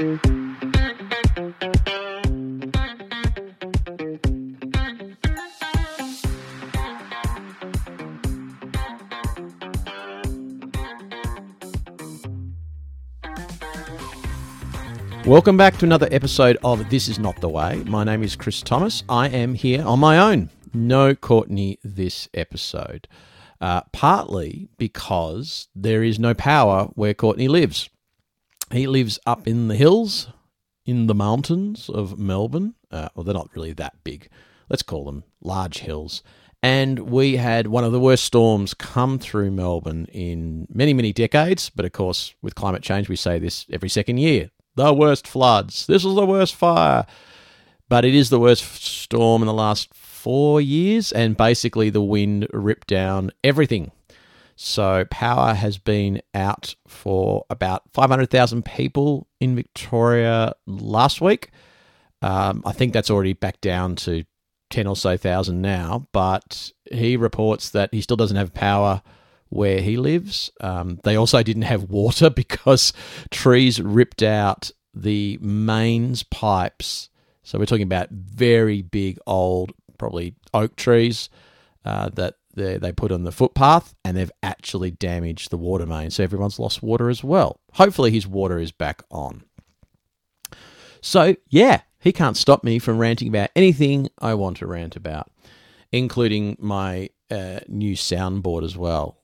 Welcome 0.00 0.16
back 15.58 15.76
to 15.76 15.84
another 15.84 16.08
episode 16.10 16.56
of 16.64 16.88
This 16.88 17.08
Is 17.08 17.18
Not 17.18 17.38
the 17.42 17.50
Way. 17.50 17.82
My 17.84 18.02
name 18.04 18.22
is 18.22 18.36
Chris 18.36 18.62
Thomas. 18.62 19.02
I 19.06 19.28
am 19.28 19.52
here 19.52 19.84
on 19.84 19.98
my 19.98 20.16
own. 20.16 20.48
No 20.72 21.14
Courtney 21.14 21.78
this 21.84 22.26
episode. 22.32 23.06
Uh, 23.60 23.82
partly 23.92 24.70
because 24.78 25.68
there 25.74 26.02
is 26.02 26.18
no 26.18 26.32
power 26.32 26.84
where 26.94 27.12
Courtney 27.12 27.48
lives. 27.48 27.90
He 28.72 28.86
lives 28.86 29.18
up 29.26 29.46
in 29.46 29.68
the 29.68 29.76
hills, 29.76 30.28
in 30.86 31.06
the 31.06 31.14
mountains 31.14 31.88
of 31.88 32.18
Melbourne. 32.18 32.74
Uh, 32.90 33.08
well, 33.14 33.24
they're 33.24 33.34
not 33.34 33.54
really 33.54 33.72
that 33.74 33.94
big. 34.04 34.28
Let's 34.68 34.82
call 34.82 35.04
them 35.04 35.24
large 35.42 35.78
hills. 35.78 36.22
And 36.62 37.10
we 37.10 37.36
had 37.36 37.66
one 37.66 37.84
of 37.84 37.92
the 37.92 38.00
worst 38.00 38.24
storms 38.24 38.74
come 38.74 39.18
through 39.18 39.50
Melbourne 39.50 40.06
in 40.12 40.68
many, 40.72 40.92
many 40.92 41.12
decades. 41.12 41.70
But 41.70 41.84
of 41.84 41.92
course, 41.92 42.34
with 42.42 42.54
climate 42.54 42.82
change, 42.82 43.08
we 43.08 43.16
say 43.16 43.38
this 43.38 43.66
every 43.72 43.88
second 43.88 44.18
year 44.18 44.50
the 44.76 44.94
worst 44.94 45.26
floods. 45.26 45.86
This 45.86 46.04
is 46.04 46.14
the 46.14 46.26
worst 46.26 46.54
fire. 46.54 47.06
But 47.88 48.04
it 48.04 48.14
is 48.14 48.30
the 48.30 48.38
worst 48.38 48.64
storm 48.84 49.42
in 49.42 49.46
the 49.46 49.52
last 49.52 49.92
four 49.94 50.60
years, 50.60 51.10
and 51.10 51.36
basically 51.36 51.90
the 51.90 52.02
wind 52.02 52.46
ripped 52.52 52.86
down 52.86 53.32
everything. 53.42 53.90
So 54.62 55.06
power 55.10 55.54
has 55.54 55.78
been 55.78 56.20
out 56.34 56.74
for 56.86 57.46
about 57.48 57.84
500,000 57.94 58.62
people 58.62 59.26
in 59.40 59.56
Victoria 59.56 60.52
last 60.66 61.22
week. 61.22 61.48
Um, 62.20 62.62
I 62.66 62.72
think 62.72 62.92
that's 62.92 63.08
already 63.08 63.32
back 63.32 63.62
down 63.62 63.96
to 63.96 64.24
10 64.68 64.86
or 64.86 64.96
so 64.96 65.16
thousand 65.16 65.62
now, 65.62 66.08
but 66.12 66.72
he 66.92 67.16
reports 67.16 67.70
that 67.70 67.88
he 67.94 68.02
still 68.02 68.18
doesn't 68.18 68.36
have 68.36 68.52
power 68.52 69.00
where 69.48 69.80
he 69.80 69.96
lives. 69.96 70.50
Um, 70.60 71.00
they 71.04 71.16
also 71.16 71.42
didn't 71.42 71.62
have 71.62 71.84
water 71.84 72.28
because 72.44 72.92
trees 73.30 73.80
ripped 73.80 74.22
out 74.22 74.70
the 74.92 75.38
mains 75.40 76.22
pipes. 76.22 77.08
So 77.42 77.58
we're 77.58 77.64
talking 77.64 77.82
about 77.82 78.10
very 78.10 78.82
big, 78.82 79.18
old, 79.26 79.72
probably 79.96 80.34
oak 80.52 80.76
trees 80.76 81.30
uh, 81.86 82.10
that 82.10 82.34
they, 82.54 82.78
they 82.78 82.92
put 82.92 83.12
on 83.12 83.24
the 83.24 83.32
footpath, 83.32 83.94
and 84.04 84.16
they've 84.16 84.32
actually 84.42 84.90
damaged 84.90 85.50
the 85.50 85.56
water 85.56 85.86
main. 85.86 86.10
So 86.10 86.24
everyone's 86.24 86.58
lost 86.58 86.82
water 86.82 87.08
as 87.08 87.22
well. 87.24 87.60
Hopefully, 87.74 88.10
his 88.10 88.26
water 88.26 88.58
is 88.58 88.72
back 88.72 89.02
on. 89.10 89.44
So, 91.00 91.36
yeah, 91.48 91.82
he 91.98 92.12
can't 92.12 92.36
stop 92.36 92.64
me 92.64 92.78
from 92.78 92.98
ranting 92.98 93.28
about 93.28 93.50
anything 93.56 94.08
I 94.18 94.34
want 94.34 94.58
to 94.58 94.66
rant 94.66 94.96
about, 94.96 95.30
including 95.92 96.56
my 96.58 97.10
uh, 97.30 97.60
new 97.68 97.94
soundboard 97.94 98.64
as 98.64 98.76
well. 98.76 99.18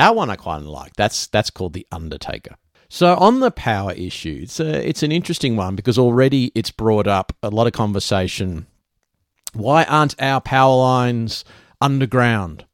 That 0.00 0.16
one 0.16 0.30
I 0.30 0.36
quite 0.36 0.62
like. 0.62 0.96
That's 0.96 1.26
that's 1.26 1.50
called 1.50 1.74
the 1.74 1.86
Undertaker. 1.92 2.56
So 2.88 3.16
on 3.16 3.40
the 3.40 3.50
power 3.50 3.92
issue, 3.92 4.40
it's 4.44 4.58
a, 4.58 4.88
it's 4.88 5.02
an 5.02 5.12
interesting 5.12 5.56
one 5.56 5.76
because 5.76 5.98
already 5.98 6.50
it's 6.54 6.70
brought 6.70 7.06
up 7.06 7.36
a 7.42 7.50
lot 7.50 7.66
of 7.66 7.74
conversation. 7.74 8.66
Why 9.52 9.84
aren't 9.84 10.14
our 10.18 10.40
power 10.40 10.74
lines 10.74 11.44
underground? 11.82 12.64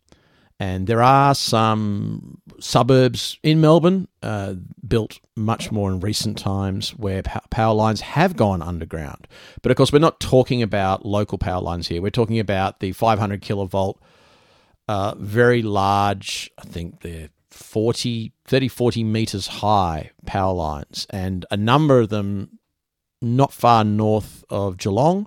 And 0.61 0.87
there 0.87 1.03
are 1.03 1.35
some 1.35 2.41
suburbs 2.61 3.41
in 3.43 3.61
Melbourne 3.61 4.07
uh, 4.23 4.55
built 4.87 5.19
much 5.35 5.73
more 5.73 5.91
in 5.91 5.99
recent 5.99 6.39
times 6.39 6.91
where 6.91 7.23
power 7.51 7.75
lines 7.75 8.03
have 8.03 8.37
gone 8.37 8.63
underground. 8.63 9.27
But 9.63 9.73
of 9.73 9.77
course, 9.77 9.93
we're 9.93 9.99
not 9.99 10.21
talking 10.21 10.63
about 10.63 11.05
local 11.05 11.39
power 11.39 11.61
lines 11.61 11.89
here. 11.89 12.01
We're 12.01 12.11
talking 12.11 12.39
about 12.39 12.79
the 12.79 12.93
500 12.93 13.43
kilovolt, 13.43 13.97
uh, 14.89 15.15
very 15.19 15.63
large, 15.63 16.51
I 16.59 16.63
think 16.63 17.01
they're 17.01 17.31
40, 17.51 18.33
30, 18.45 18.69
40 18.69 19.05
meters 19.05 19.47
high 19.47 20.11
power 20.27 20.55
lines. 20.55 21.07
And 21.11 21.45
a 21.51 21.57
number 21.57 22.01
of 22.01 22.09
them 22.09 22.59
not 23.23 23.53
far 23.53 23.85
north 23.85 24.45
of 24.51 24.77
Geelong 24.77 25.27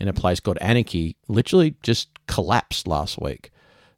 in 0.00 0.08
a 0.08 0.12
place 0.12 0.40
called 0.40 0.58
Anakie 0.60 1.16
literally 1.28 1.76
just 1.82 2.08
collapsed 2.26 2.86
last 2.86 3.20
week. 3.20 3.50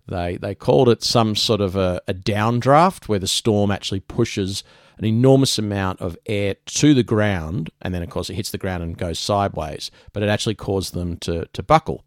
They 0.09 0.37
they 0.37 0.55
called 0.55 0.89
it 0.89 1.03
some 1.03 1.35
sort 1.35 1.61
of 1.61 1.75
a, 1.75 2.01
a 2.07 2.15
downdraft 2.15 3.09
where 3.09 3.19
the 3.19 3.27
storm 3.27 3.71
actually 3.71 4.01
pushes 4.01 4.63
an 4.99 5.05
enormous 5.05 5.59
amount 5.59 6.01
of 6.01 6.17
air 6.27 6.55
to 6.65 6.95
the 6.95 7.03
ground, 7.03 7.71
and 7.83 7.93
then 7.93 8.03
of 8.03 8.11
course 8.11 8.31
it 8.31 8.35
hits 8.35 8.51
the 8.51 8.59
ground 8.59 8.83
and 8.83 8.97
goes 8.97 9.19
sideways. 9.19 9.91
But 10.13 10.23
it 10.23 10.29
actually 10.29 10.55
caused 10.55 10.95
them 10.95 11.17
to 11.19 11.47
to 11.47 11.63
buckle, 11.63 12.05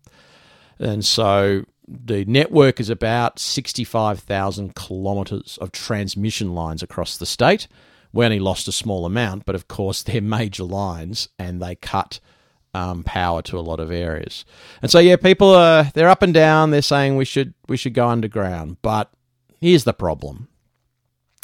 and 0.79 1.03
so 1.03 1.65
the 1.89 2.23
network 2.25 2.79
is 2.79 2.89
about 2.89 3.39
sixty 3.39 3.83
five 3.83 4.19
thousand 4.19 4.75
kilometres 4.75 5.57
of 5.59 5.71
transmission 5.71 6.53
lines 6.53 6.83
across 6.83 7.17
the 7.17 7.25
state. 7.25 7.67
We 8.13 8.25
only 8.25 8.39
lost 8.39 8.67
a 8.67 8.71
small 8.71 9.05
amount, 9.05 9.45
but 9.45 9.55
of 9.55 9.67
course 9.67 10.03
they're 10.03 10.21
major 10.21 10.63
lines, 10.63 11.29
and 11.39 11.61
they 11.61 11.75
cut 11.75 12.19
um, 12.73 13.03
power 13.03 13.41
to 13.43 13.57
a 13.57 13.61
lot 13.61 13.79
of 13.79 13.91
areas. 13.91 14.45
And 14.81 14.91
so 14.91 14.99
yeah, 14.99 15.15
people 15.15 15.53
are 15.53 15.85
they're 15.93 16.09
up 16.09 16.21
and 16.21 16.33
down. 16.33 16.71
They're 16.71 16.81
saying 16.81 17.17
we 17.17 17.25
should 17.25 17.53
we 17.67 17.77
should 17.77 17.93
go 17.93 18.07
underground. 18.07 18.77
But 18.81 19.11
here's 19.59 19.83
the 19.83 19.93
problem: 19.93 20.47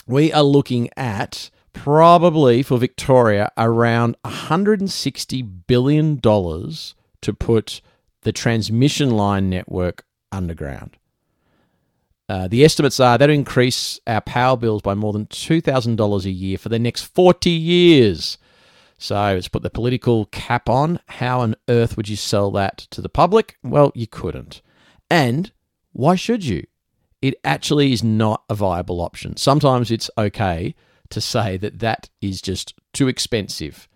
we 0.06 0.32
are 0.32 0.44
looking 0.44 0.90
at 0.96 1.50
probably 1.74 2.64
for 2.64 2.78
Victoria 2.78 3.52
around 3.58 4.16
160 4.22 5.42
billion 5.42 6.18
dollars 6.18 6.96
to 7.22 7.34
put 7.34 7.82
the 8.22 8.32
transmission 8.32 9.12
line 9.12 9.50
network 9.50 10.06
underground. 10.36 10.98
Uh, 12.28 12.48
the 12.48 12.64
estimates 12.64 13.00
are 13.00 13.18
that'll 13.18 13.36
increase 13.36 14.00
our 14.08 14.22
power 14.22 14.58
bills 14.58 14.82
by 14.82 14.96
more 14.96 15.14
than 15.14 15.28
$2,000 15.28 16.26
a 16.26 16.30
year 16.30 16.58
for 16.58 16.70
the 16.70 16.80
next 16.80 17.04
40 17.04 17.50
years. 17.52 18.38
So 18.98 19.16
let's 19.16 19.48
put 19.48 19.62
the 19.62 19.70
political 19.70 20.26
cap 20.28 20.70
on. 20.70 21.00
How 21.08 21.42
on 21.42 21.56
earth 21.70 21.98
would 21.98 22.10
you 22.10 22.16
sell 22.16 22.50
that 22.52 22.78
to 22.92 23.02
the 23.02 23.10
public? 23.10 23.58
Well, 23.62 23.92
you 23.94 24.08
couldn't. 24.08 24.62
And 25.10 25.52
why 25.92 26.16
should 26.16 26.44
you? 26.44 26.66
It 27.22 27.36
actually 27.44 27.94
is 27.94 28.04
not 28.04 28.44
a 28.50 28.56
viable 28.56 29.02
option. 29.02 29.38
Sometimes 29.38 29.92
it's 29.92 30.10
okay 30.18 30.76
to 31.10 31.22
say 31.22 31.58
that 31.58 31.80
that 31.80 32.10
is 32.22 32.42
just 32.42 32.74
too 32.94 33.08
expensive. 33.08 33.88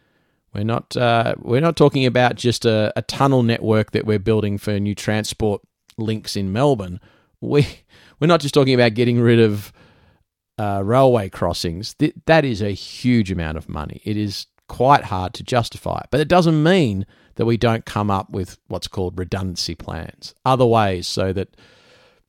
We're 0.54 0.64
not 0.64 0.98
uh, 0.98 1.36
we're 1.38 1.62
not 1.62 1.78
talking 1.78 2.06
about 2.06 2.36
just 2.36 2.66
a, 2.66 2.92
a 2.96 3.02
tunnel 3.04 3.44
network 3.44 3.92
that 3.92 4.06
we're 4.06 4.20
building 4.20 4.58
for 4.58 4.80
new 4.80 4.96
transport 4.96 5.62
links 6.00 6.36
in 6.36 6.52
Melbourne. 6.52 7.00
We 7.42 7.66
we're 8.20 8.28
not 8.28 8.42
just 8.42 8.54
talking 8.54 8.74
about 8.74 8.96
getting 8.96 9.20
rid 9.20 9.40
of 9.40 9.72
uh, 10.58 10.82
railway 10.84 11.30
crossings. 11.30 11.94
Th- 11.94 12.14
that 12.26 12.44
is 12.44 12.62
a 12.62 12.72
huge 12.72 13.32
amount 13.32 13.58
of 13.58 13.70
money. 13.70 14.02
It 14.04 14.18
is 14.18 14.48
quite 14.68 15.06
hard 15.06 15.34
to 15.34 15.44
justify. 15.44 16.02
But 16.12 16.22
it 16.22 16.28
doesn't 16.28 16.62
mean 16.62 17.06
that 17.36 17.46
we 17.46 17.58
don't 17.58 17.86
come 17.86 18.12
up 18.12 18.30
with 18.30 18.58
what's 18.68 18.88
called 18.88 19.18
redundancy 19.18 19.76
plans, 19.76 20.34
other 20.46 20.66
ways 20.66 21.08
so 21.08 21.34
that 21.34 21.58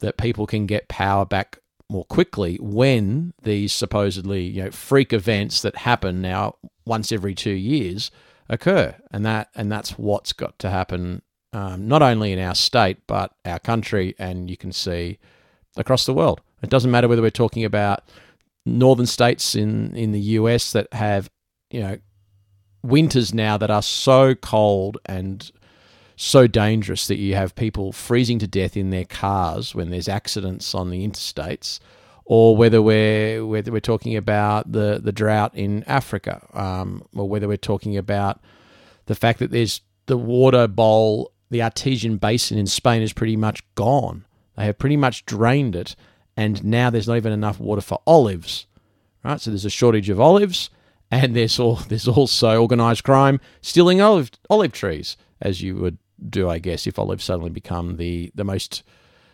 that 0.01 0.17
people 0.17 0.47
can 0.47 0.67
get 0.67 0.89
power 0.89 1.27
back 1.27 1.59
more 1.91 2.05
quickly 2.07 2.57
when 2.63 3.35
these 3.43 3.73
supposedly 3.73 4.43
you 4.43 4.65
know 4.65 4.71
freak 4.71 5.13
events 5.13 5.61
that 5.63 5.77
happen 5.77 6.23
now 6.23 6.55
once 6.87 7.13
every 7.13 7.34
two 7.34 7.51
years 7.51 8.11
occur, 8.49 8.95
and 9.11 9.25
that 9.27 9.49
and 9.55 9.71
that's 9.71 9.99
what's 9.99 10.33
got 10.33 10.59
to 10.61 10.71
happen 10.71 11.23
um, 11.53 11.89
not 11.89 12.03
only 12.03 12.33
in 12.33 12.39
our 12.39 12.55
state 12.55 12.99
but 13.07 13.33
our 13.45 13.59
country, 13.59 14.15
and 14.19 14.51
you 14.51 14.57
can 14.57 14.73
see 14.73 15.19
across 15.77 16.07
the 16.07 16.15
world. 16.15 16.41
It 16.63 16.71
doesn't 16.71 16.91
matter 16.91 17.09
whether 17.09 17.23
we're 17.23 17.31
talking 17.31 17.65
about 17.65 18.03
northern 18.67 19.07
states 19.07 19.55
in 19.55 19.95
in 19.97 20.13
the 20.13 20.21
US 20.21 20.73
that 20.73 20.93
have 20.93 21.31
you 21.71 21.81
know 21.81 21.99
winters 22.83 23.33
now 23.35 23.57
that 23.57 23.71
are 23.71 23.83
so 23.83 24.35
cold 24.35 24.99
and 25.07 25.51
so 26.17 26.47
dangerous 26.47 27.07
that 27.07 27.17
you 27.17 27.35
have 27.35 27.55
people 27.55 27.93
freezing 27.93 28.39
to 28.39 28.47
death 28.47 28.77
in 28.77 28.91
their 28.91 29.07
cars 29.07 29.75
when 29.75 29.89
there's 29.91 30.09
accidents 30.09 30.75
on 30.75 30.91
the 30.91 31.07
interstates, 31.07 31.81
or 32.27 32.55
whether 32.57 32.83
we're 32.83 33.45
whether 33.47 33.73
we're 33.73 33.81
talking 33.81 34.17
about 34.17 34.71
the 34.71 35.01
the 35.03 35.13
drought 35.13 35.55
in 35.55 35.83
Africa, 35.85 36.47
um, 36.53 37.03
or 37.15 37.27
whether 37.29 37.49
we're 37.49 37.57
talking 37.57 37.97
about 37.97 38.41
the 39.07 39.15
fact 39.15 39.39
that 39.39 39.51
there's 39.51 39.81
the 40.07 40.19
water 40.19 40.69
bowl, 40.69 41.33
the 41.51 41.63
artesian 41.63 42.17
basin 42.17 42.59
in 42.59 42.67
Spain 42.67 43.03
is 43.03 43.13
pretty 43.13 43.37
much 43.37 43.63
gone. 43.75 44.25
They 44.57 44.67
have 44.67 44.79
pretty 44.79 44.97
much 44.97 45.27
drained 45.27 45.77
it, 45.77 45.97
and 46.37 46.63
now 46.65 46.91
there's 46.91 47.09
not 47.09 47.17
even 47.17 47.33
enough 47.33 47.61
water 47.61 47.81
for 47.81 48.01
olives. 48.07 48.67
Right, 49.23 49.41
so 49.41 49.51
there's 49.51 49.67
a 49.67 49.71
shortage 49.71 50.09
of 50.09 50.21
olives 50.21 50.71
and 51.11 51.35
there's 51.35 51.59
all 51.59 51.77
there's 51.89 52.09
also 52.09 52.61
organised 52.61 53.05
crime 53.05 53.41
stealing 53.61 54.01
olive 54.01 54.31
olive 54.49 54.73
trees, 54.73 55.17
as 55.41 55.63
you 55.63 55.77
would 55.77 55.99
do, 56.29 56.49
I 56.49 56.59
guess, 56.59 56.87
if 56.87 56.99
olives 56.99 57.25
suddenly 57.25 57.51
become 57.51 57.97
the 57.97 58.31
the 58.35 58.45
most 58.45 58.83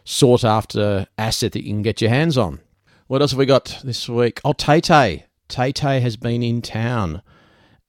sought 0.05 0.45
after 0.45 1.07
asset 1.19 1.53
that 1.53 1.65
you 1.65 1.73
can 1.73 1.83
get 1.83 2.01
your 2.01 2.11
hands 2.11 2.39
on. 2.39 2.61
What 3.09 3.23
else 3.23 3.33
have 3.33 3.39
we 3.39 3.47
got 3.47 3.81
this 3.85 4.09
week? 4.09 4.41
Oh, 4.45 4.53
Tay 4.53 4.81
Tay. 4.81 5.27
Tay 5.49 5.73
Tay 5.73 6.01
has 6.01 6.17
been 6.17 6.43
in 6.43 6.63
town, 6.63 7.23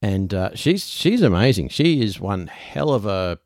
and 0.02 0.34
uh, 0.34 0.56
she's 0.56 0.88
she's 0.88 1.22
amazing. 1.22 1.70
She 1.70 2.02
is 2.02 2.20
one 2.20 2.48
hell 2.48 2.94
of 2.94 3.06
a 3.06 3.40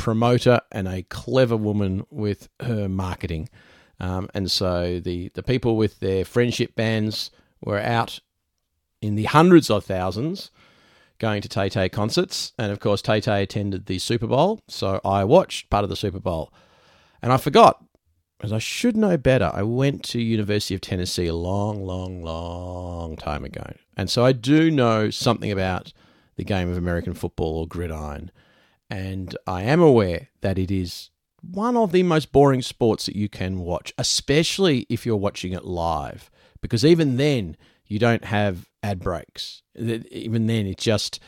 promoter 0.00 0.60
and 0.72 0.88
a 0.88 1.02
clever 1.04 1.56
woman 1.56 2.06
with 2.10 2.48
her 2.60 2.88
marketing. 2.88 3.48
Um, 4.00 4.30
and 4.34 4.50
so 4.50 4.98
the 4.98 5.30
the 5.34 5.42
people 5.42 5.76
with 5.76 6.00
their 6.00 6.24
friendship 6.24 6.74
bands 6.74 7.30
were 7.62 7.78
out 7.78 8.20
in 9.02 9.14
the 9.14 9.24
hundreds 9.24 9.70
of 9.70 9.84
thousands 9.84 10.50
going 11.18 11.42
to 11.42 11.48
Tay 11.48 11.68
Tay 11.68 11.90
concerts. 11.90 12.52
And 12.58 12.72
of 12.72 12.80
course, 12.80 13.02
Tay 13.02 13.20
Tay 13.20 13.42
attended 13.42 13.86
the 13.86 13.98
Super 13.98 14.26
Bowl. 14.26 14.62
So 14.68 15.00
I 15.04 15.24
watched 15.24 15.68
part 15.68 15.84
of 15.84 15.90
the 15.90 15.96
Super 15.96 16.18
Bowl. 16.18 16.50
And 17.22 17.30
I 17.30 17.36
forgot, 17.36 17.84
as 18.40 18.54
I 18.54 18.58
should 18.58 18.96
know 18.96 19.18
better, 19.18 19.50
I 19.52 19.62
went 19.62 20.02
to 20.04 20.20
University 20.20 20.74
of 20.74 20.80
Tennessee 20.80 21.26
a 21.26 21.34
long, 21.34 21.84
long, 21.84 22.22
long 22.22 23.16
time 23.16 23.44
ago. 23.44 23.74
And 23.98 24.08
so 24.08 24.24
I 24.24 24.32
do 24.32 24.70
know 24.70 25.10
something 25.10 25.52
about 25.52 25.92
the 26.36 26.44
game 26.44 26.70
of 26.70 26.78
American 26.78 27.12
football 27.12 27.58
or 27.58 27.68
gridiron. 27.68 28.30
And 28.90 29.36
I 29.46 29.62
am 29.62 29.80
aware 29.80 30.28
that 30.40 30.58
it 30.58 30.70
is 30.70 31.10
one 31.42 31.76
of 31.76 31.92
the 31.92 32.02
most 32.02 32.32
boring 32.32 32.60
sports 32.60 33.06
that 33.06 33.16
you 33.16 33.28
can 33.28 33.60
watch, 33.60 33.92
especially 33.96 34.86
if 34.88 35.06
you're 35.06 35.16
watching 35.16 35.52
it 35.52 35.64
live. 35.64 36.30
Because 36.60 36.84
even 36.84 37.16
then, 37.16 37.56
you 37.86 37.98
don't 37.98 38.24
have 38.24 38.68
ad 38.82 39.00
breaks. 39.00 39.62
Even 39.76 40.46
then, 40.46 40.66
it 40.66 40.78
just 40.78 41.20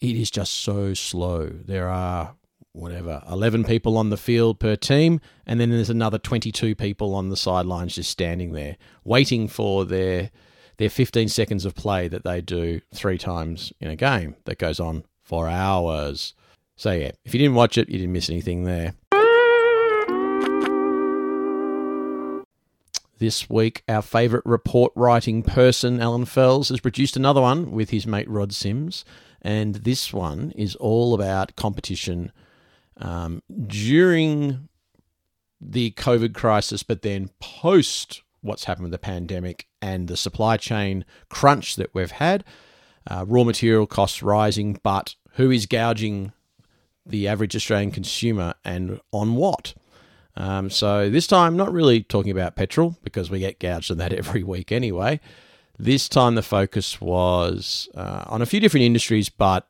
it 0.00 0.16
is 0.16 0.30
just 0.30 0.54
so 0.54 0.94
slow. 0.94 1.48
There 1.48 1.88
are 1.88 2.36
whatever 2.72 3.22
11 3.28 3.64
people 3.64 3.96
on 3.98 4.10
the 4.10 4.16
field 4.16 4.60
per 4.60 4.76
team 4.76 5.20
and 5.46 5.58
then 5.58 5.70
there's 5.70 5.90
another 5.90 6.18
22 6.18 6.76
people 6.76 7.14
on 7.14 7.28
the 7.28 7.36
sidelines 7.36 7.96
just 7.96 8.10
standing 8.10 8.52
there 8.52 8.76
waiting 9.04 9.48
for 9.48 9.84
their 9.84 10.30
their 10.76 10.90
15 10.90 11.28
seconds 11.28 11.64
of 11.64 11.74
play 11.74 12.06
that 12.06 12.22
they 12.22 12.40
do 12.40 12.80
three 12.94 13.18
times 13.18 13.72
in 13.80 13.90
a 13.90 13.96
game 13.96 14.36
that 14.44 14.58
goes 14.58 14.78
on 14.78 15.04
for 15.22 15.48
hours 15.48 16.34
so 16.78 16.92
yeah 16.92 17.10
if 17.26 17.34
you 17.34 17.38
didn't 17.38 17.54
watch 17.54 17.76
it 17.76 17.90
you 17.90 17.98
didn't 17.98 18.12
miss 18.14 18.30
anything 18.30 18.64
there 18.64 18.94
This 23.18 23.50
week, 23.50 23.82
our 23.88 24.00
favourite 24.00 24.46
report 24.46 24.92
writing 24.94 25.42
person, 25.42 26.00
Allan 26.00 26.24
Fels, 26.24 26.68
has 26.68 26.78
produced 26.78 27.16
another 27.16 27.40
one 27.40 27.72
with 27.72 27.90
his 27.90 28.06
mate 28.06 28.30
Rod 28.30 28.52
Sims. 28.52 29.04
And 29.42 29.74
this 29.74 30.12
one 30.12 30.52
is 30.52 30.76
all 30.76 31.14
about 31.14 31.56
competition 31.56 32.30
um, 32.96 33.42
during 33.66 34.68
the 35.60 35.90
COVID 35.92 36.32
crisis, 36.32 36.84
but 36.84 37.02
then 37.02 37.30
post 37.40 38.22
what's 38.40 38.64
happened 38.64 38.84
with 38.84 38.92
the 38.92 38.98
pandemic 38.98 39.66
and 39.82 40.06
the 40.06 40.16
supply 40.16 40.56
chain 40.56 41.04
crunch 41.28 41.74
that 41.74 41.92
we've 41.92 42.12
had. 42.12 42.44
Uh, 43.04 43.24
raw 43.26 43.42
material 43.42 43.88
costs 43.88 44.22
rising, 44.22 44.78
but 44.84 45.16
who 45.32 45.50
is 45.50 45.66
gouging 45.66 46.32
the 47.08 47.26
average 47.26 47.56
Australian 47.56 47.90
consumer 47.90 48.54
and 48.64 49.00
on 49.12 49.34
what? 49.34 49.74
Um, 50.36 50.70
so 50.70 51.10
this 51.10 51.26
time, 51.26 51.56
not 51.56 51.72
really 51.72 52.02
talking 52.02 52.30
about 52.30 52.54
petrol 52.54 52.96
because 53.02 53.30
we 53.30 53.40
get 53.40 53.58
gouged 53.58 53.90
on 53.90 53.98
that 53.98 54.12
every 54.22 54.42
week 54.42 54.70
anyway. 54.70 55.20
This 55.78 56.08
time, 56.08 56.34
the 56.34 56.42
focus 56.42 57.00
was 57.00 57.88
uh, 57.94 58.24
on 58.26 58.42
a 58.42 58.46
few 58.46 58.60
different 58.60 58.84
industries, 58.84 59.28
but 59.28 59.68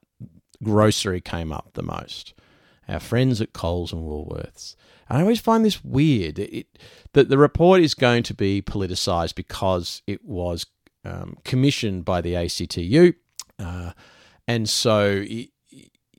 grocery 0.62 1.20
came 1.20 1.52
up 1.52 1.70
the 1.75 1.82
most. 1.82 2.35
Our 2.88 3.00
friends 3.00 3.41
at 3.41 3.52
Coles 3.52 3.93
and 3.93 4.02
Woolworths. 4.02 4.75
And 5.08 5.19
I 5.19 5.20
always 5.23 5.41
find 5.41 5.64
this 5.64 5.84
weird 5.84 6.38
it, 6.38 6.67
that 7.12 7.29
the 7.29 7.38
report 7.38 7.81
is 7.81 7.94
going 7.94 8.23
to 8.25 8.34
be 8.34 8.62
politicised 8.62 9.34
because 9.34 10.02
it 10.06 10.25
was 10.25 10.67
um, 11.05 11.37
commissioned 11.44 12.05
by 12.05 12.20
the 12.20 12.37
ACTU. 12.37 13.12
Uh, 13.58 13.93
and 14.46 14.69
so 14.69 15.25
it, 15.26 15.50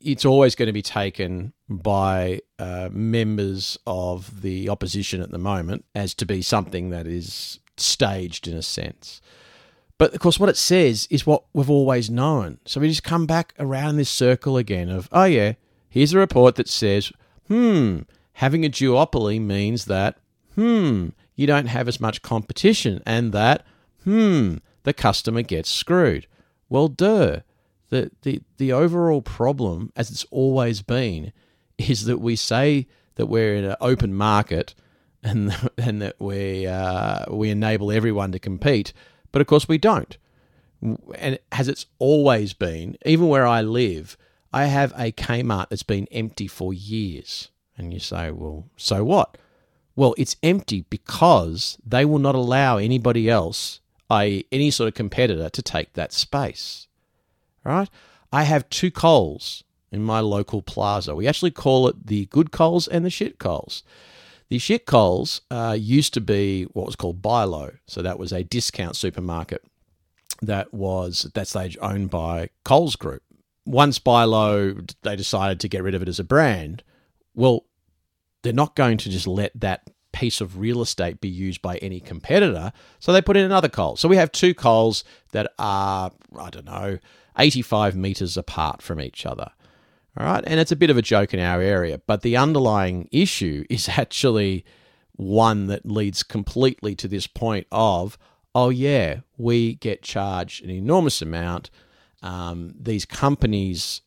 it's 0.02 0.24
always 0.24 0.54
going 0.54 0.66
to 0.66 0.72
be 0.72 0.82
taken 0.82 1.52
by 1.68 2.40
uh, 2.58 2.88
members 2.92 3.78
of 3.86 4.42
the 4.42 4.68
opposition 4.68 5.20
at 5.20 5.30
the 5.30 5.38
moment 5.38 5.84
as 5.94 6.14
to 6.14 6.26
be 6.26 6.42
something 6.42 6.90
that 6.90 7.06
is 7.06 7.60
staged 7.76 8.48
in 8.48 8.56
a 8.56 8.62
sense. 8.62 9.20
But 9.98 10.14
of 10.14 10.20
course, 10.20 10.40
what 10.40 10.48
it 10.48 10.56
says 10.56 11.06
is 11.10 11.26
what 11.26 11.44
we've 11.52 11.70
always 11.70 12.08
known. 12.08 12.58
So 12.64 12.80
we 12.80 12.88
just 12.88 13.04
come 13.04 13.26
back 13.26 13.54
around 13.58 13.96
this 13.96 14.08
circle 14.08 14.56
again 14.56 14.88
of, 14.88 15.08
oh, 15.12 15.24
yeah, 15.24 15.54
here's 15.88 16.14
a 16.14 16.18
report 16.18 16.56
that 16.56 16.68
says, 16.68 17.12
hmm, 17.48 18.00
having 18.34 18.64
a 18.64 18.70
duopoly 18.70 19.40
means 19.40 19.84
that, 19.86 20.16
hmm, 20.54 21.08
you 21.36 21.46
don't 21.46 21.66
have 21.66 21.86
as 21.86 22.00
much 22.00 22.22
competition 22.22 23.02
and 23.04 23.32
that, 23.32 23.64
hmm, 24.04 24.56
the 24.84 24.94
customer 24.94 25.42
gets 25.42 25.68
screwed. 25.68 26.26
Well, 26.70 26.88
duh 26.88 27.40
the, 27.90 28.10
the, 28.22 28.40
the 28.56 28.72
overall 28.72 29.20
problem, 29.20 29.92
as 29.94 30.10
it's 30.10 30.24
always 30.30 30.80
been, 30.80 31.32
is 31.76 32.04
that 32.06 32.18
we 32.18 32.36
say 32.36 32.86
that 33.16 33.26
we're 33.26 33.54
in 33.54 33.64
an 33.64 33.76
open 33.80 34.14
market 34.14 34.74
and, 35.22 35.54
and 35.78 36.00
that 36.00 36.16
we, 36.18 36.66
uh, 36.66 37.26
we 37.30 37.50
enable 37.50 37.92
everyone 37.92 38.32
to 38.32 38.38
compete, 38.38 38.92
but 39.32 39.42
of 39.42 39.46
course 39.46 39.68
we 39.68 39.78
don't. 39.78 40.16
And 40.80 41.38
as 41.52 41.68
it's 41.68 41.86
always 41.98 42.54
been, 42.54 42.96
even 43.04 43.28
where 43.28 43.46
I 43.46 43.60
live, 43.60 44.16
I 44.52 44.64
have 44.66 44.92
a 44.96 45.12
Kmart 45.12 45.68
that's 45.68 45.82
been 45.82 46.08
empty 46.10 46.46
for 46.46 46.72
years. 46.72 47.50
And 47.76 47.92
you 47.92 48.00
say, 48.00 48.30
well, 48.30 48.68
so 48.76 49.04
what? 49.04 49.36
Well, 49.94 50.14
it's 50.16 50.36
empty 50.42 50.86
because 50.88 51.76
they 51.84 52.04
will 52.04 52.18
not 52.18 52.34
allow 52.34 52.78
anybody 52.78 53.28
else, 53.28 53.80
i.e., 54.08 54.46
any 54.50 54.70
sort 54.70 54.88
of 54.88 54.94
competitor, 54.94 55.50
to 55.50 55.62
take 55.62 55.92
that 55.94 56.12
space 56.12 56.88
right? 57.64 57.88
I 58.32 58.44
have 58.44 58.68
two 58.70 58.90
Coles 58.90 59.64
in 59.92 60.02
my 60.02 60.20
local 60.20 60.62
plaza. 60.62 61.14
We 61.14 61.26
actually 61.26 61.50
call 61.50 61.88
it 61.88 62.06
the 62.06 62.26
good 62.26 62.52
Coles 62.52 62.86
and 62.86 63.04
the 63.04 63.10
shit 63.10 63.38
Coles. 63.38 63.82
The 64.48 64.58
shit 64.58 64.86
Coles 64.86 65.42
uh, 65.50 65.76
used 65.78 66.14
to 66.14 66.20
be 66.20 66.64
what 66.64 66.86
was 66.86 66.96
called 66.96 67.22
Bi-Lo, 67.22 67.70
so 67.86 68.02
that 68.02 68.18
was 68.18 68.32
a 68.32 68.42
discount 68.42 68.96
supermarket 68.96 69.62
that 70.42 70.72
was 70.72 71.24
at 71.24 71.34
that 71.34 71.48
stage 71.48 71.76
owned 71.80 72.10
by 72.10 72.48
Coles 72.64 72.96
Group. 72.96 73.22
Once 73.66 73.98
Bi-Lo, 73.98 74.74
they 75.02 75.16
decided 75.16 75.60
to 75.60 75.68
get 75.68 75.82
rid 75.82 75.94
of 75.94 76.02
it 76.02 76.08
as 76.08 76.18
a 76.18 76.24
brand. 76.24 76.82
Well, 77.34 77.66
they're 78.42 78.52
not 78.52 78.74
going 78.74 78.96
to 78.98 79.10
just 79.10 79.26
let 79.26 79.52
that 79.60 79.88
piece 80.20 80.42
of 80.42 80.58
real 80.58 80.82
estate 80.82 81.18
be 81.18 81.30
used 81.30 81.62
by 81.62 81.78
any 81.78 81.98
competitor, 81.98 82.72
so 82.98 83.10
they 83.10 83.22
put 83.22 83.38
in 83.38 83.44
another 83.46 83.70
Coles. 83.70 84.00
So 84.00 84.06
we 84.06 84.16
have 84.18 84.30
two 84.30 84.52
Coles 84.52 85.02
that 85.32 85.50
are, 85.58 86.10
I 86.38 86.50
don't 86.50 86.66
know, 86.66 86.98
85 87.38 87.96
meters 87.96 88.36
apart 88.36 88.82
from 88.82 89.00
each 89.00 89.24
other. 89.24 89.50
All 90.18 90.26
right. 90.26 90.44
And 90.46 90.60
it's 90.60 90.72
a 90.72 90.76
bit 90.76 90.90
of 90.90 90.98
a 90.98 91.02
joke 91.02 91.32
in 91.32 91.40
our 91.40 91.62
area, 91.62 92.02
but 92.06 92.20
the 92.20 92.36
underlying 92.36 93.08
issue 93.10 93.64
is 93.70 93.88
actually 93.88 94.66
one 95.12 95.68
that 95.68 95.86
leads 95.86 96.22
completely 96.22 96.94
to 96.96 97.08
this 97.08 97.26
point 97.26 97.66
of, 97.72 98.18
oh, 98.54 98.68
yeah, 98.68 99.20
we 99.38 99.76
get 99.76 100.02
charged 100.02 100.62
an 100.62 100.68
enormous 100.68 101.22
amount. 101.22 101.70
Um, 102.22 102.74
these 102.78 103.06
companies 103.06 104.02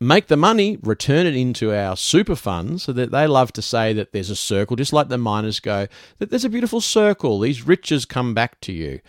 make 0.00 0.26
the 0.26 0.36
money, 0.36 0.78
return 0.82 1.26
it 1.26 1.36
into 1.36 1.74
our 1.74 1.96
super 1.96 2.36
funds, 2.36 2.84
so 2.84 2.92
that 2.92 3.10
they 3.10 3.26
love 3.26 3.52
to 3.54 3.62
say 3.62 3.92
that 3.92 4.12
there's 4.12 4.30
a 4.30 4.36
circle, 4.36 4.76
just 4.76 4.92
like 4.92 5.08
the 5.08 5.18
miners 5.18 5.60
go, 5.60 5.86
that 6.18 6.30
there's 6.30 6.44
a 6.44 6.50
beautiful 6.50 6.80
circle. 6.80 7.40
These 7.40 7.66
riches 7.66 8.04
come 8.04 8.34
back 8.34 8.60
to 8.62 8.72
you 8.72 9.00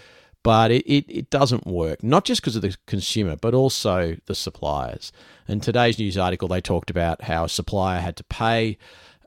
but 0.48 0.72
it, 0.72 0.86
it, 0.86 1.04
it 1.10 1.30
doesn't 1.30 1.68
work, 1.68 2.02
not 2.02 2.24
just 2.24 2.40
because 2.40 2.56
of 2.56 2.62
the 2.62 2.74
consumer, 2.86 3.36
but 3.36 3.54
also 3.54 4.16
the 4.28 4.34
suppliers. 4.34 5.12
In 5.46 5.60
today's 5.60 6.00
news 6.00 6.18
article, 6.18 6.48
they 6.48 6.62
talked 6.62 6.90
about 6.90 7.24
how 7.24 7.44
a 7.44 7.50
supplier 7.50 8.00
had 8.00 8.16
to 8.16 8.24
pay, 8.24 8.78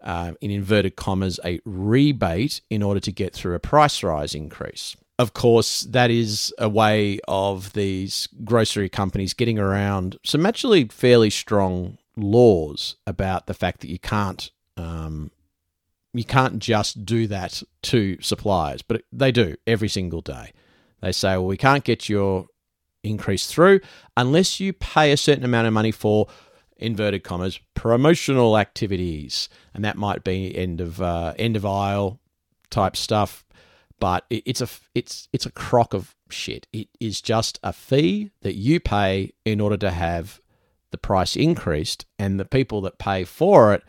uh, 0.03 0.33
in 0.41 0.51
inverted 0.51 0.97
commas, 0.97 1.39
a 1.45 1.61
rebate 1.67 2.63
in 2.71 2.83
order 2.83 3.01
to 3.01 3.13
get 3.13 3.35
through 3.35 3.55
a 3.55 3.59
price 3.59 4.03
rise 4.03 4.35
increase. 4.35 4.97
Of 5.21 5.35
course, 5.35 5.83
that 5.83 6.11
is 6.11 6.51
a 6.57 6.67
way 6.67 7.21
of 7.29 7.75
these 7.75 8.27
grocery 8.43 8.89
companies 8.89 9.35
getting 9.35 9.59
around 9.59 10.17
some 10.25 10.47
actually 10.47 10.87
fairly 10.87 11.29
strong 11.29 11.99
laws 12.17 12.97
about 13.07 13.47
the 13.47 13.53
fact 13.53 13.83
that 13.83 13.91
you 13.91 13.99
can't 13.99 14.51
um, 14.79 15.31
you 16.15 16.25
can't 16.25 16.59
just 16.59 17.05
do 17.05 17.27
that 17.27 17.63
to 17.83 18.17
suppliers, 18.23 18.81
but 18.81 19.03
they 19.13 19.31
do 19.31 19.57
every 19.67 19.91
single 19.91 20.23
day. 20.23 20.55
They 21.03 21.13
say, 21.13 21.33
well, 21.33 21.45
we 21.45 21.59
can't 21.59 21.85
get 21.85 22.09
your 22.09 22.47
increase 23.05 23.47
through 23.47 23.81
unless 24.17 24.59
you 24.59 24.73
pay 24.73 25.13
a 25.13 25.19
certain 25.19 25.45
amount 25.45 25.67
of 25.67 25.75
money 25.75 25.93
for 25.93 26.29
inverted 26.79 27.25
commas 27.25 27.61
promotional 27.75 28.57
activities, 28.57 29.51
and 29.75 29.85
that 29.85 29.99
might 29.99 30.25
be 30.25 30.57
end 30.57 30.81
of 30.81 31.03
uh, 31.03 31.35
end 31.39 31.57
of 31.57 31.67
aisle 31.67 32.21
type 32.71 32.97
stuff. 32.97 33.45
But 34.01 34.25
it, 34.31 34.43
it's 34.47 34.61
a 34.61 34.69
it's 34.95 35.29
it's 35.33 35.47
a 35.47 35.53
crock 35.53 35.95
of 35.95 36.17
shit. 36.31 36.67
It 36.73 36.89
is 36.99 37.21
just 37.21 37.61
a 37.63 37.73
fee 37.73 38.33
that 38.43 38.57
you 38.57 38.81
pay 38.81 39.33
in 39.45 39.61
order 39.61 39.77
to 39.77 39.91
have 39.91 40.41
the 40.91 40.99
price 40.99 41.37
increased, 41.37 42.07
and 42.19 42.41
the 42.41 42.45
people 42.45 42.81
that 42.81 42.99
pay 42.99 43.23
for 43.23 43.73
it 43.73 43.85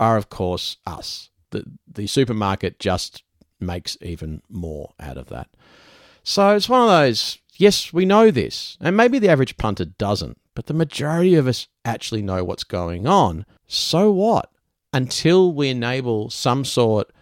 are, 0.00 0.16
of 0.16 0.28
course, 0.28 0.78
us. 0.86 1.30
The 1.50 1.64
the 1.86 2.08
supermarket 2.08 2.80
just 2.80 3.22
makes 3.60 3.96
even 4.00 4.42
more 4.48 4.94
out 4.98 5.18
of 5.18 5.28
that. 5.28 5.48
So 6.24 6.56
it's 6.56 6.68
one 6.68 6.82
of 6.82 6.88
those. 6.88 7.38
Yes, 7.56 7.92
we 7.92 8.06
know 8.06 8.30
this, 8.30 8.78
and 8.80 8.96
maybe 8.96 9.18
the 9.18 9.28
average 9.28 9.58
punter 9.58 9.84
doesn't, 9.84 10.38
but 10.54 10.66
the 10.66 10.74
majority 10.74 11.34
of 11.34 11.46
us 11.46 11.68
actually 11.84 12.22
know 12.22 12.42
what's 12.42 12.64
going 12.64 13.06
on. 13.06 13.44
So 13.66 14.10
what? 14.10 14.50
Until 14.92 15.52
we 15.52 15.68
enable 15.68 16.30
some 16.30 16.64
sort 16.64 17.12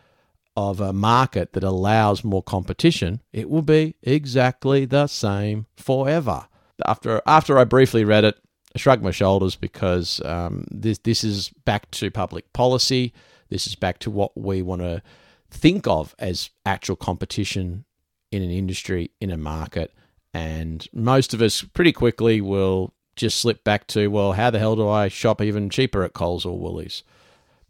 of 0.58 0.80
a 0.80 0.92
market 0.92 1.52
that 1.52 1.62
allows 1.62 2.24
more 2.24 2.42
competition, 2.42 3.22
it 3.32 3.48
will 3.48 3.62
be 3.62 3.94
exactly 4.02 4.84
the 4.84 5.06
same 5.06 5.66
forever. 5.76 6.48
After 6.84 7.22
after 7.26 7.58
I 7.58 7.64
briefly 7.64 8.04
read 8.04 8.24
it, 8.24 8.36
I 8.74 8.78
shrugged 8.78 9.04
my 9.04 9.12
shoulders 9.12 9.54
because 9.54 10.20
um, 10.24 10.66
this 10.68 10.98
this 10.98 11.22
is 11.22 11.50
back 11.64 11.88
to 11.92 12.10
public 12.10 12.52
policy. 12.52 13.12
This 13.50 13.68
is 13.68 13.76
back 13.76 14.00
to 14.00 14.10
what 14.10 14.36
we 14.36 14.60
want 14.60 14.82
to 14.82 15.00
think 15.48 15.86
of 15.86 16.16
as 16.18 16.50
actual 16.66 16.96
competition 16.96 17.84
in 18.32 18.42
an 18.42 18.50
industry 18.50 19.12
in 19.20 19.30
a 19.30 19.38
market, 19.38 19.94
and 20.34 20.88
most 20.92 21.34
of 21.34 21.40
us 21.40 21.62
pretty 21.62 21.92
quickly 21.92 22.40
will 22.40 22.92
just 23.14 23.38
slip 23.38 23.62
back 23.62 23.86
to 23.88 24.08
well, 24.08 24.32
how 24.32 24.50
the 24.50 24.58
hell 24.58 24.74
do 24.74 24.88
I 24.88 25.06
shop 25.06 25.40
even 25.40 25.70
cheaper 25.70 26.02
at 26.02 26.14
Coles 26.14 26.44
or 26.44 26.58
Woolies? 26.58 27.04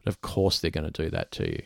But 0.03 0.09
of 0.09 0.23
course, 0.23 0.59
they're 0.59 0.71
going 0.71 0.91
to 0.91 1.03
do 1.03 1.11
that 1.11 1.31
to 1.33 1.51
you. 1.51 1.63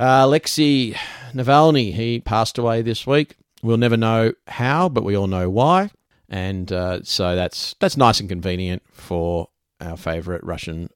Uh, 0.00 0.24
Alexei 0.24 0.94
Navalny, 1.34 1.92
he 1.92 2.20
passed 2.20 2.56
away 2.56 2.80
this 2.80 3.06
week. 3.06 3.36
We'll 3.62 3.76
never 3.76 3.98
know 3.98 4.32
how, 4.46 4.88
but 4.88 5.04
we 5.04 5.14
all 5.14 5.26
know 5.26 5.50
why. 5.50 5.90
And 6.30 6.72
uh, 6.72 7.02
so 7.02 7.36
that's 7.36 7.74
that's 7.80 7.98
nice 7.98 8.18
and 8.18 8.26
convenient 8.26 8.82
for 8.92 9.50
our 9.78 9.98
favourite 9.98 10.42
Russian 10.42 10.88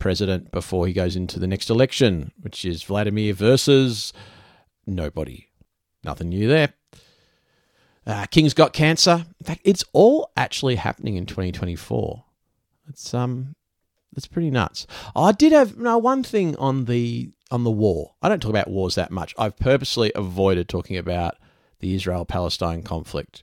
president 0.00 0.50
before 0.50 0.88
he 0.88 0.92
goes 0.92 1.14
into 1.14 1.38
the 1.38 1.46
next 1.46 1.70
election, 1.70 2.32
which 2.40 2.64
is 2.64 2.82
Vladimir 2.82 3.34
versus 3.34 4.12
nobody. 4.84 5.46
Nothing 6.02 6.30
new 6.30 6.48
there. 6.48 6.72
Uh, 8.04 8.26
King's 8.26 8.54
got 8.54 8.72
cancer. 8.72 9.26
In 9.38 9.46
fact, 9.46 9.60
it's 9.62 9.84
all 9.92 10.32
actually 10.36 10.74
happening 10.74 11.14
in 11.14 11.24
2024. 11.24 12.24
It's 12.88 13.14
um, 13.14 13.54
it's 14.16 14.26
pretty 14.26 14.50
nuts. 14.50 14.86
I 15.14 15.32
did 15.32 15.52
have 15.52 15.78
no 15.78 15.98
one 15.98 16.22
thing 16.22 16.56
on 16.56 16.86
the 16.86 17.30
on 17.50 17.64
the 17.64 17.70
war. 17.70 18.14
I 18.22 18.28
don't 18.28 18.40
talk 18.40 18.50
about 18.50 18.70
wars 18.70 18.94
that 18.94 19.10
much. 19.10 19.34
I've 19.38 19.56
purposely 19.56 20.12
avoided 20.14 20.68
talking 20.68 20.96
about 20.96 21.36
the 21.80 21.94
Israel 21.94 22.24
Palestine 22.24 22.82
conflict. 22.82 23.42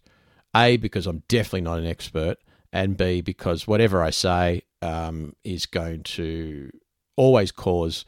A, 0.56 0.78
because 0.78 1.06
I'm 1.06 1.24
definitely 1.28 1.62
not 1.62 1.80
an 1.80 1.86
expert, 1.86 2.38
and 2.72 2.98
B, 2.98 3.22
because 3.22 3.68
whatever 3.68 4.02
I 4.02 4.10
say 4.10 4.64
um, 4.82 5.36
is 5.44 5.66
going 5.66 6.04
to 6.04 6.72
always 7.16 7.52
cause, 7.52 8.06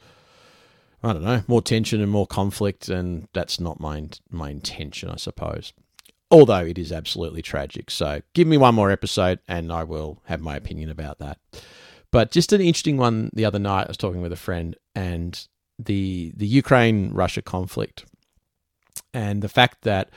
I 1.02 1.12
don't 1.12 1.22
know, 1.22 1.42
more 1.46 1.62
tension 1.62 2.00
and 2.00 2.10
more 2.10 2.26
conflict, 2.26 2.88
and 2.88 3.28
that's 3.34 3.60
not 3.60 3.78
my, 3.78 4.08
my 4.30 4.50
intention, 4.50 5.10
I 5.10 5.16
suppose. 5.16 5.72
Although 6.30 6.64
it 6.64 6.78
is 6.78 6.92
absolutely 6.92 7.42
tragic. 7.42 7.90
So 7.90 8.22
give 8.34 8.46
me 8.46 8.56
one 8.56 8.76
more 8.76 8.90
episode 8.92 9.40
and 9.48 9.72
I 9.72 9.82
will 9.82 10.22
have 10.26 10.40
my 10.40 10.54
opinion 10.54 10.88
about 10.88 11.18
that. 11.18 11.38
But 12.12 12.32
just 12.32 12.52
an 12.52 12.60
interesting 12.60 12.96
one 12.96 13.30
the 13.32 13.44
other 13.44 13.58
night, 13.58 13.86
I 13.86 13.88
was 13.88 13.96
talking 13.96 14.22
with 14.22 14.32
a 14.32 14.36
friend, 14.36 14.76
and 14.94 15.46
the 15.78 16.32
the 16.36 16.46
Ukraine 16.46 17.12
Russia 17.12 17.42
conflict 17.42 18.04
and 19.14 19.42
the 19.42 19.48
fact 19.48 19.82
that 19.82 20.10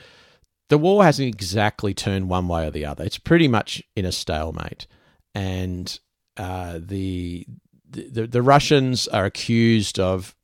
the 0.68 0.78
war 0.78 1.04
hasn't 1.04 1.28
exactly 1.28 1.94
turned 1.94 2.28
one 2.28 2.48
way 2.48 2.66
or 2.66 2.70
the 2.70 2.84
other. 2.84 3.04
It's 3.04 3.18
pretty 3.18 3.48
much 3.48 3.82
in 3.94 4.04
a 4.04 4.12
stalemate, 4.12 4.86
and 5.34 5.98
uh, 6.36 6.80
the, 6.82 7.46
the 7.90 8.26
the 8.26 8.42
Russians 8.42 9.06
are 9.08 9.24
accused 9.24 9.98
of 9.98 10.34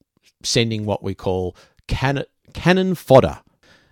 sending 0.42 0.84
what 0.84 1.02
we 1.02 1.14
call 1.14 1.56
cannon 1.88 2.24
cannon 2.52 2.94
fodder, 2.94 3.40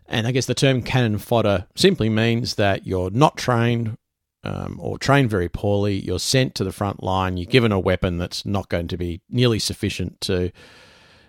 and 0.06 0.26
I 0.26 0.32
guess 0.32 0.46
the 0.46 0.54
term 0.54 0.82
cannon 0.82 1.18
fodder 1.18 1.66
simply 1.76 2.08
means 2.08 2.54
that 2.56 2.86
you're 2.86 3.10
not 3.10 3.36
trained. 3.36 3.96
Um, 4.44 4.78
or 4.80 4.98
trained 4.98 5.30
very 5.30 5.48
poorly, 5.48 5.98
you're 5.98 6.20
sent 6.20 6.54
to 6.54 6.64
the 6.64 6.72
front 6.72 7.02
line. 7.02 7.36
You're 7.36 7.50
given 7.50 7.72
a 7.72 7.80
weapon 7.80 8.18
that's 8.18 8.46
not 8.46 8.68
going 8.68 8.86
to 8.88 8.96
be 8.96 9.20
nearly 9.28 9.58
sufficient 9.58 10.20
to 10.22 10.52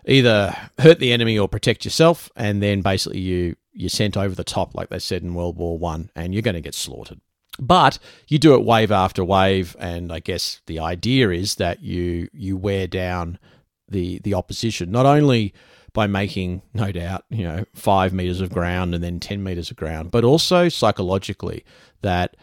either 0.05 0.55
hurt 0.77 0.99
the 0.99 1.11
enemy 1.11 1.37
or 1.37 1.47
protect 1.47 1.85
yourself, 1.85 2.29
and 2.35 2.61
then 2.61 2.81
basically 2.81 3.19
you 3.19 3.55
you're 3.73 3.89
sent 3.89 4.17
over 4.17 4.35
the 4.35 4.43
top, 4.43 4.75
like 4.75 4.89
they 4.89 4.99
said 4.99 5.23
in 5.23 5.33
World 5.33 5.57
War 5.57 5.77
One, 5.77 6.11
and 6.15 6.33
you're 6.33 6.43
going 6.43 6.55
to 6.55 6.61
get 6.61 6.75
slaughtered. 6.75 7.19
But 7.59 7.99
you 8.27 8.39
do 8.39 8.53
it 8.53 8.63
wave 8.63 8.91
after 8.91 9.23
wave, 9.23 9.75
and 9.79 10.11
I 10.11 10.19
guess 10.19 10.61
the 10.65 10.79
idea 10.79 11.31
is 11.31 11.55
that 11.55 11.81
you 11.81 12.29
you 12.31 12.57
wear 12.57 12.87
down 12.87 13.39
the 13.87 14.19
the 14.19 14.33
opposition 14.33 14.91
not 14.91 15.05
only 15.05 15.53
by 15.93 16.07
making, 16.07 16.61
no 16.73 16.91
doubt, 16.91 17.25
you 17.29 17.43
know, 17.43 17.65
five 17.73 18.13
meters 18.13 18.41
of 18.41 18.51
ground 18.51 18.93
and 18.93 19.03
then 19.03 19.19
ten 19.19 19.43
meters 19.43 19.71
of 19.71 19.77
ground, 19.77 20.11
but 20.11 20.23
also 20.23 20.69
psychologically 20.69 21.65
that 22.01 22.37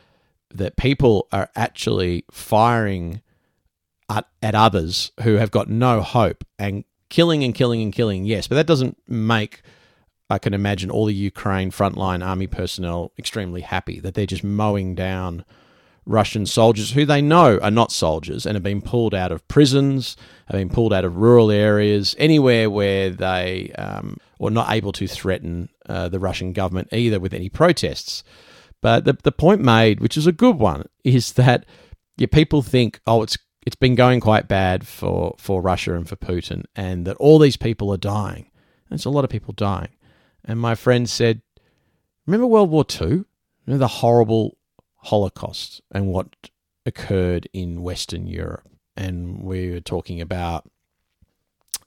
that 0.54 0.76
people 0.76 1.28
are 1.32 1.50
actually 1.56 2.24
firing 2.30 3.20
at, 4.08 4.26
at 4.42 4.54
others 4.54 5.12
who 5.22 5.34
have 5.34 5.50
got 5.50 5.68
no 5.68 6.00
hope 6.00 6.44
and 6.58 6.84
killing 7.08 7.44
and 7.44 7.54
killing 7.54 7.82
and 7.82 7.92
killing, 7.92 8.24
yes, 8.24 8.46
but 8.46 8.54
that 8.54 8.66
doesn't 8.66 8.96
make 9.08 9.62
I 10.28 10.38
can 10.38 10.54
imagine 10.54 10.90
all 10.90 11.06
the 11.06 11.14
Ukraine 11.14 11.70
frontline 11.70 12.24
army 12.24 12.46
personnel 12.48 13.12
extremely 13.16 13.60
happy 13.60 14.00
that 14.00 14.14
they're 14.14 14.26
just 14.26 14.42
mowing 14.42 14.94
down 14.94 15.44
Russian 16.04 16.46
soldiers 16.46 16.92
who 16.92 17.04
they 17.04 17.20
know 17.20 17.58
are 17.58 17.70
not 17.70 17.92
soldiers 17.92 18.46
and 18.46 18.54
have 18.54 18.62
been 18.62 18.82
pulled 18.82 19.14
out 19.14 19.32
of 19.32 19.46
prisons, 19.48 20.16
have 20.46 20.56
been 20.56 20.68
pulled 20.68 20.92
out 20.92 21.04
of 21.04 21.16
rural 21.16 21.50
areas, 21.50 22.14
anywhere 22.18 22.70
where 22.70 23.10
they 23.10 23.72
um, 23.78 24.16
were 24.38 24.50
not 24.50 24.70
able 24.70 24.92
to 24.92 25.06
threaten 25.06 25.68
uh, 25.88 26.08
the 26.08 26.20
Russian 26.20 26.52
government 26.52 26.88
either 26.92 27.20
with 27.20 27.34
any 27.34 27.48
protests. 27.48 28.22
But 28.86 29.04
the, 29.04 29.14
the 29.14 29.32
point 29.32 29.62
made, 29.62 29.98
which 29.98 30.16
is 30.16 30.28
a 30.28 30.32
good 30.32 30.60
one, 30.60 30.84
is 31.02 31.32
that 31.32 31.66
yeah, 32.18 32.28
people 32.30 32.62
think, 32.62 33.00
oh, 33.04 33.24
it's 33.24 33.36
it's 33.66 33.74
been 33.74 33.96
going 33.96 34.20
quite 34.20 34.46
bad 34.46 34.86
for, 34.86 35.34
for 35.38 35.60
Russia 35.60 35.96
and 35.96 36.08
for 36.08 36.14
Putin, 36.14 36.66
and 36.76 37.04
that 37.04 37.16
all 37.16 37.40
these 37.40 37.56
people 37.56 37.92
are 37.92 37.96
dying. 37.96 38.48
It's 38.92 39.04
a 39.04 39.10
lot 39.10 39.24
of 39.24 39.30
people 39.30 39.52
dying. 39.52 39.88
And 40.44 40.60
my 40.60 40.76
friend 40.76 41.10
said, 41.10 41.42
Remember 42.26 42.46
World 42.46 42.70
War 42.70 42.84
II? 42.88 43.24
Remember 43.66 43.80
the 43.80 43.88
horrible 43.88 44.56
Holocaust 44.98 45.80
and 45.90 46.06
what 46.06 46.36
occurred 46.86 47.48
in 47.52 47.82
Western 47.82 48.28
Europe? 48.28 48.68
And 48.96 49.42
we 49.42 49.72
were 49.72 49.80
talking 49.80 50.20
about 50.20 50.70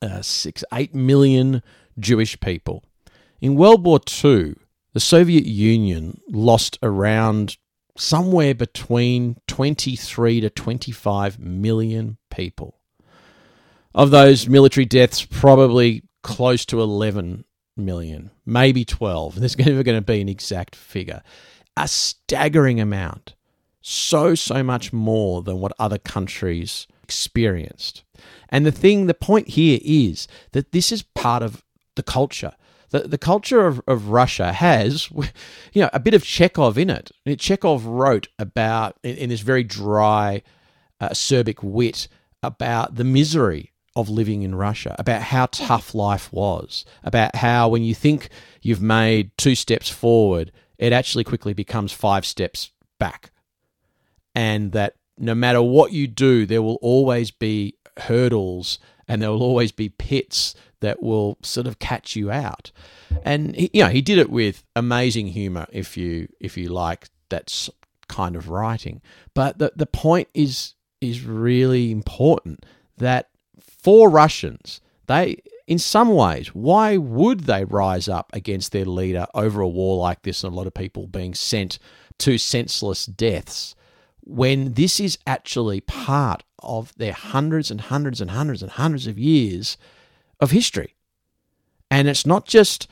uh, 0.01 0.22
six, 0.22 0.65
eight 0.74 0.94
million 0.94 1.63
Jewish 1.98 2.38
people. 2.41 2.84
In 3.39 3.56
World 3.56 3.86
War 3.86 4.01
II, 4.22 4.56
the 5.00 5.06
Soviet 5.06 5.46
Union 5.46 6.20
lost 6.27 6.77
around 6.84 7.56
somewhere 7.98 8.53
between 8.53 9.38
23 9.48 10.41
to 10.41 10.50
25 10.50 11.39
million 11.39 12.18
people. 12.29 12.75
Of 13.96 14.12
those 14.12 14.50
military 14.50 14.84
deaths, 14.84 15.24
probably 15.24 16.03
close 16.22 16.65
to 16.65 16.82
11 16.82 17.46
million, 17.77 18.32
maybe 18.46 18.84
12. 18.84 19.39
There's 19.39 19.58
never 19.58 19.84
going 19.84 19.98
to 19.98 20.06
be 20.06 20.20
an 20.20 20.27
exact 20.27 20.75
figure. 20.75 21.24
A 21.77 21.88
staggering 21.88 22.82
amount. 22.82 23.36
So, 23.79 24.36
so 24.36 24.63
much 24.63 24.91
more 24.91 25.41
than 25.44 25.62
what 25.62 25.72
other 25.79 25.98
countries 25.98 26.88
experienced. 27.01 28.03
And 28.50 28.65
the 28.65 28.74
thing, 28.74 29.06
the 29.06 29.13
point 29.13 29.48
here 29.48 29.79
is 29.82 30.27
that 30.51 30.74
this 30.74 30.91
is 30.91 31.03
part 31.03 31.41
of 31.41 31.63
the 31.96 32.03
culture 32.03 32.51
the, 32.91 33.01
the 33.01 33.17
culture 33.17 33.65
of, 33.65 33.81
of 33.88 34.10
Russia 34.10 34.53
has, 34.53 35.10
you 35.74 35.81
know, 35.81 35.89
a 35.93 36.00
bit 36.00 36.13
of 36.13 36.24
Chekhov 36.24 36.77
in 36.77 36.89
it. 36.89 37.12
Chekhov 37.38 37.86
wrote 37.86 38.27
about, 38.38 38.98
in, 39.03 39.15
in 39.17 39.29
this 39.29 39.41
very 39.41 39.63
dry, 39.63 40.41
uh, 41.00 41.10
acerbic 41.10 41.63
wit, 41.63 42.08
about 42.41 42.96
the 42.96 43.03
misery 43.03 43.72
of 43.96 44.10
living 44.10 44.43
in 44.43 44.55
Russia, 44.55 44.96
about 44.98 45.22
how 45.22 45.48
tough 45.48 45.93
life 45.93 46.31
was, 46.31 46.86
about 47.03 47.36
how 47.36 47.67
when 47.67 47.84
you 47.84 47.93
think 47.93 48.29
you've 48.62 48.81
made 48.81 49.31
two 49.38 49.55
steps 49.55 49.89
forward, 49.89 50.51
it 50.77 50.93
actually 50.93 51.24
quickly 51.24 51.53
becomes 51.53 51.91
five 51.91 52.25
steps 52.25 52.72
back. 53.00 53.31
And 54.34 54.72
that 54.72 54.96
no 55.17 55.36
matter 55.36 55.62
what 55.62 55.91
you 55.91 56.08
do, 56.08 56.46
there 56.46 56.62
will 56.62 56.79
always 56.81 57.31
be 57.31 57.75
hurdles 57.98 58.79
and 59.08 59.22
there 59.22 59.31
will 59.31 59.43
always 59.43 59.72
be 59.72 59.89
pits 59.89 60.55
that 60.82 61.02
will 61.02 61.38
sort 61.42 61.68
of 61.68 61.80
catch 61.80 62.16
you 62.16 62.32
out. 62.32 62.72
And 63.24 63.56
he, 63.56 63.70
you 63.74 63.84
know, 63.84 63.90
he 63.90 64.02
did 64.02 64.18
it 64.18 64.30
with 64.30 64.64
amazing 64.76 65.28
humor 65.28 65.68
if 65.72 65.98
you 65.98 66.28
if 66.40 66.58
you 66.58 66.70
like 66.70 67.10
that 67.30 67.70
kind 68.08 68.36
of 68.36 68.50
writing. 68.50 69.02
But 69.34 69.60
the 69.60 69.72
the 69.76 69.86
point 69.86 70.28
is 70.34 70.76
is 71.02 71.24
really 71.24 71.92
important 71.92 72.66
that 72.98 73.30
for 73.84 74.10
Russians, 74.10 74.82
they 75.08 75.42
in 75.68 75.78
some 75.78 76.10
ways, 76.10 76.48
why 76.56 76.98
would 76.98 77.42
they 77.42 77.64
rise 77.64 78.10
up 78.10 78.32
against 78.34 78.72
their 78.72 78.86
leader 78.86 79.28
over 79.36 79.62
a 79.62 79.68
war 79.68 79.98
like 79.98 80.24
this 80.24 80.44
and 80.44 80.52
a 80.52 80.56
lot 80.56 80.66
of 80.66 80.74
people 80.74 81.06
being 81.06 81.36
sent 81.36 81.78
to 82.18 82.38
senseless 82.38 83.06
deaths 83.06 83.76
when 84.22 84.74
this 84.74 85.00
is 85.00 85.18
actually 85.26 85.82
part 85.82 86.44
of 86.60 86.94
their 86.98 87.14
hundreds 87.14 87.72
and 87.72 87.82
hundreds 87.82 88.20
and 88.20 88.32
hundreds 88.32 88.62
and 88.62 88.72
hundreds 88.74 89.08
of 89.08 89.18
years 89.18 89.78
of 90.39 90.51
history? 90.51 90.96
And 91.91 92.08
it's 92.08 92.25
not 92.25 92.46
just 92.46 92.88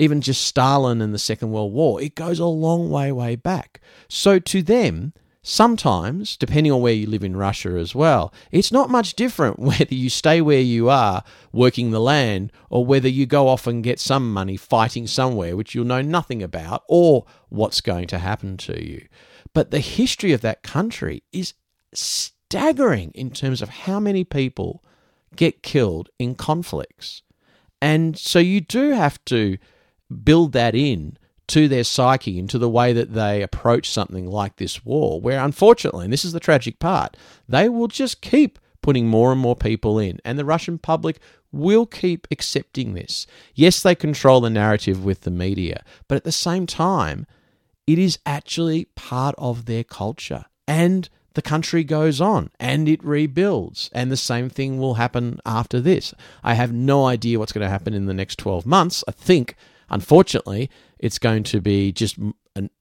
even 0.00 0.22
just 0.22 0.46
Stalin 0.46 1.02
and 1.02 1.12
the 1.12 1.18
Second 1.18 1.52
World 1.52 1.72
War, 1.72 2.00
it 2.00 2.14
goes 2.14 2.38
a 2.38 2.46
long 2.46 2.90
way, 2.90 3.12
way 3.12 3.36
back. 3.36 3.80
So 4.08 4.38
to 4.38 4.62
them, 4.62 5.12
sometimes, 5.42 6.38
depending 6.38 6.72
on 6.72 6.80
where 6.80 6.94
you 6.94 7.06
live 7.06 7.22
in 7.22 7.36
Russia 7.36 7.70
as 7.78 7.94
well, 7.94 8.32
it's 8.50 8.72
not 8.72 8.88
much 8.88 9.14
different 9.14 9.58
whether 9.58 9.94
you 9.94 10.08
stay 10.08 10.40
where 10.40 10.60
you 10.60 10.88
are 10.88 11.22
working 11.52 11.90
the 11.90 12.00
land 12.00 12.50
or 12.70 12.84
whether 12.84 13.08
you 13.08 13.26
go 13.26 13.48
off 13.48 13.66
and 13.66 13.84
get 13.84 14.00
some 14.00 14.32
money 14.32 14.56
fighting 14.56 15.06
somewhere 15.06 15.54
which 15.54 15.74
you'll 15.74 15.84
know 15.84 16.02
nothing 16.02 16.42
about 16.42 16.82
or 16.88 17.26
what's 17.50 17.82
going 17.82 18.06
to 18.06 18.18
happen 18.18 18.56
to 18.56 18.82
you. 18.82 19.06
But 19.52 19.70
the 19.70 19.80
history 19.80 20.32
of 20.32 20.40
that 20.40 20.62
country 20.62 21.24
is 21.32 21.54
staggering 21.92 23.10
in 23.14 23.30
terms 23.30 23.60
of 23.60 23.68
how 23.68 24.00
many 24.00 24.24
people 24.24 24.82
get 25.36 25.62
killed 25.62 26.08
in 26.18 26.34
conflicts. 26.34 27.22
And 27.80 28.18
so 28.18 28.38
you 28.38 28.60
do 28.60 28.90
have 28.90 29.24
to 29.26 29.58
build 30.24 30.52
that 30.52 30.74
in 30.74 31.16
to 31.48 31.66
their 31.66 31.84
psyche 31.84 32.38
into 32.38 32.58
the 32.58 32.68
way 32.68 32.92
that 32.92 33.12
they 33.12 33.42
approach 33.42 33.90
something 33.90 34.26
like 34.26 34.56
this 34.56 34.84
war, 34.84 35.20
where 35.20 35.44
unfortunately, 35.44 36.04
and 36.04 36.12
this 36.12 36.24
is 36.24 36.32
the 36.32 36.40
tragic 36.40 36.78
part, 36.78 37.16
they 37.48 37.68
will 37.68 37.88
just 37.88 38.20
keep 38.20 38.58
putting 38.82 39.08
more 39.08 39.32
and 39.32 39.40
more 39.40 39.56
people 39.56 39.98
in, 39.98 40.20
and 40.24 40.38
the 40.38 40.44
Russian 40.44 40.78
public 40.78 41.18
will 41.52 41.86
keep 41.86 42.28
accepting 42.30 42.94
this. 42.94 43.26
Yes, 43.54 43.82
they 43.82 43.94
control 43.94 44.40
the 44.40 44.50
narrative 44.50 45.04
with 45.04 45.22
the 45.22 45.30
media, 45.30 45.84
but 46.06 46.14
at 46.14 46.24
the 46.24 46.32
same 46.32 46.66
time, 46.66 47.26
it 47.86 47.98
is 47.98 48.20
actually 48.24 48.84
part 48.94 49.34
of 49.36 49.66
their 49.66 49.82
culture. 49.82 50.44
And 50.68 51.08
the 51.34 51.42
country 51.42 51.84
goes 51.84 52.20
on 52.20 52.50
and 52.58 52.88
it 52.88 53.04
rebuilds. 53.04 53.90
And 53.92 54.10
the 54.10 54.16
same 54.16 54.48
thing 54.50 54.78
will 54.78 54.94
happen 54.94 55.40
after 55.46 55.80
this. 55.80 56.14
I 56.42 56.54
have 56.54 56.72
no 56.72 57.06
idea 57.06 57.38
what's 57.38 57.52
going 57.52 57.64
to 57.64 57.70
happen 57.70 57.94
in 57.94 58.06
the 58.06 58.14
next 58.14 58.38
12 58.38 58.66
months. 58.66 59.04
I 59.06 59.12
think, 59.12 59.54
unfortunately, 59.88 60.70
it's 60.98 61.18
going 61.18 61.44
to 61.44 61.60
be 61.60 61.92
just 61.92 62.18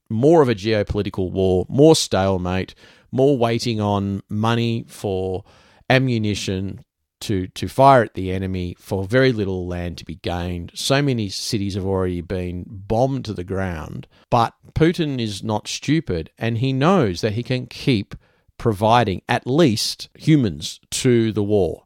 more 0.09 0.41
of 0.41 0.49
a 0.49 0.55
geopolitical 0.55 1.31
war, 1.31 1.65
more 1.69 1.95
stalemate, 1.95 2.73
more 3.11 3.37
waiting 3.37 3.79
on 3.79 4.21
money 4.29 4.85
for 4.87 5.43
ammunition 5.89 6.83
to 7.19 7.47
to 7.47 7.67
fire 7.67 8.03
at 8.03 8.13
the 8.13 8.31
enemy 8.31 8.75
for 8.79 9.03
very 9.03 9.33
little 9.33 9.67
land 9.67 9.97
to 9.97 10.05
be 10.05 10.15
gained. 10.15 10.71
So 10.73 11.01
many 11.01 11.29
cities 11.29 11.75
have 11.75 11.85
already 11.85 12.21
been 12.21 12.63
bombed 12.67 13.25
to 13.25 13.33
the 13.33 13.43
ground, 13.43 14.07
but 14.29 14.53
Putin 14.73 15.19
is 15.19 15.43
not 15.43 15.67
stupid 15.67 16.29
and 16.37 16.59
he 16.59 16.71
knows 16.71 17.21
that 17.21 17.33
he 17.33 17.43
can 17.43 17.67
keep 17.67 18.15
providing 18.59 19.23
at 19.27 19.47
least 19.47 20.09
humans 20.13 20.79
to 20.91 21.31
the 21.31 21.43
war 21.43 21.85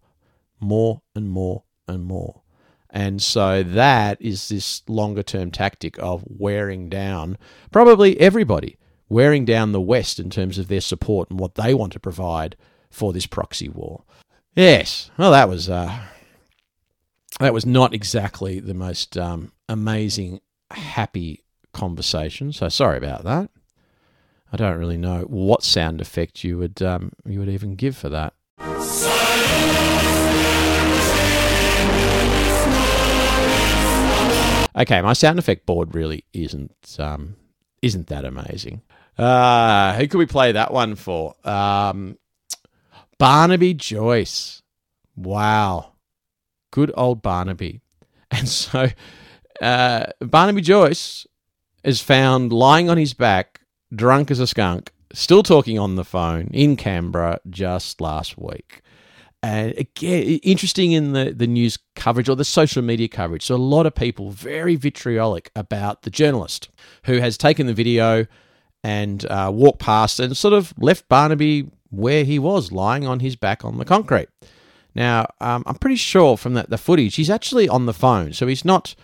more 0.59 1.01
and 1.15 1.29
more 1.29 1.63
and 1.87 2.03
more. 2.03 2.41
And 2.89 3.21
so 3.21 3.63
that 3.63 4.21
is 4.21 4.49
this 4.49 4.83
longer 4.87 5.23
term 5.23 5.51
tactic 5.51 5.97
of 5.99 6.23
wearing 6.27 6.89
down 6.89 7.37
probably 7.71 8.19
everybody, 8.19 8.77
wearing 9.09 9.45
down 9.45 9.71
the 9.71 9.81
West 9.81 10.19
in 10.19 10.29
terms 10.29 10.57
of 10.57 10.67
their 10.67 10.81
support 10.81 11.29
and 11.29 11.39
what 11.39 11.55
they 11.55 11.73
want 11.73 11.93
to 11.93 11.99
provide 11.99 12.55
for 12.91 13.11
this 13.11 13.25
proxy 13.25 13.67
war. 13.67 14.03
Yes, 14.55 15.09
well, 15.17 15.31
that 15.31 15.49
was 15.49 15.69
uh, 15.69 15.99
that 17.39 17.53
was 17.53 17.65
not 17.65 17.93
exactly 17.93 18.59
the 18.59 18.75
most 18.75 19.17
um, 19.17 19.51
amazing, 19.67 20.39
happy 20.69 21.43
conversation. 21.73 22.53
So 22.53 22.69
sorry 22.69 22.97
about 22.97 23.23
that. 23.23 23.49
I 24.53 24.55
don't 24.55 24.77
really 24.77 24.97
know 24.97 25.21
what 25.21 25.63
sound 25.63 25.99
effect 25.99 26.43
you 26.43 26.59
would 26.59 26.79
um, 26.83 27.11
you 27.25 27.39
would 27.39 27.49
even 27.49 27.73
give 27.73 27.97
for 27.97 28.09
that. 28.09 28.35
Okay, 34.75 35.01
my 35.01 35.13
sound 35.13 35.39
effect 35.39 35.65
board 35.65 35.95
really 35.95 36.23
isn't 36.33 36.97
um, 36.99 37.35
isn't 37.81 38.07
that 38.07 38.25
amazing. 38.25 38.83
Uh, 39.17 39.95
who 39.95 40.07
could 40.07 40.19
we 40.19 40.27
play 40.27 40.51
that 40.51 40.71
one 40.71 40.95
for? 40.95 41.33
Um, 41.43 42.19
Barnaby 43.17 43.73
Joyce. 43.73 44.61
Wow, 45.15 45.93
good 46.71 46.91
old 46.95 47.21
Barnaby. 47.23 47.81
And 48.33 48.49
so 48.49 48.87
uh, 49.61 50.05
Barnaby 50.19 50.61
Joyce 50.61 51.27
is 51.83 52.01
found 52.01 52.51
lying 52.51 52.89
on 52.89 52.97
his 52.97 53.13
back, 53.13 53.61
drunk 53.95 54.31
as 54.31 54.39
a 54.39 54.47
skunk, 54.47 54.91
still 55.13 55.43
talking 55.43 55.77
on 55.79 55.95
the 55.95 56.05
phone 56.05 56.49
in 56.53 56.75
Canberra 56.75 57.39
just 57.49 58.01
last 58.01 58.37
week. 58.37 58.81
And 59.43 59.77
again, 59.77 60.39
interesting 60.41 60.93
in 60.93 61.11
the, 61.11 61.33
the 61.35 61.47
news 61.47 61.77
coverage 61.95 62.29
or 62.29 62.35
the 62.37 62.45
social 62.45 62.81
media 62.81 63.09
coverage. 63.09 63.43
So, 63.43 63.55
a 63.55 63.57
lot 63.57 63.85
of 63.85 63.93
people 63.93 64.31
very 64.31 64.77
vitriolic 64.77 65.51
about 65.53 66.03
the 66.03 66.09
journalist 66.09 66.69
who 67.05 67.17
has 67.17 67.37
taken 67.37 67.67
the 67.67 67.73
video 67.73 68.25
and 68.85 69.25
uh, 69.25 69.51
walked 69.53 69.79
past 69.79 70.21
and 70.21 70.35
sort 70.35 70.53
of 70.53 70.73
left 70.77 71.09
Barnaby 71.09 71.69
where 71.89 72.23
he 72.23 72.39
was, 72.39 72.71
lying 72.71 73.05
on 73.05 73.19
his 73.19 73.35
back 73.35 73.65
on 73.65 73.77
the 73.77 73.85
concrete. 73.85 74.29
Now, 74.95 75.27
um, 75.41 75.63
I'm 75.65 75.75
pretty 75.75 75.97
sure 75.97 76.37
from 76.37 76.53
that 76.53 76.69
the 76.69 76.77
footage, 76.77 77.15
he's 77.15 77.29
actually 77.29 77.67
on 77.67 77.85
the 77.85 77.93
phone. 77.93 78.31
So, 78.31 78.47
he's 78.47 78.63
not, 78.63 78.95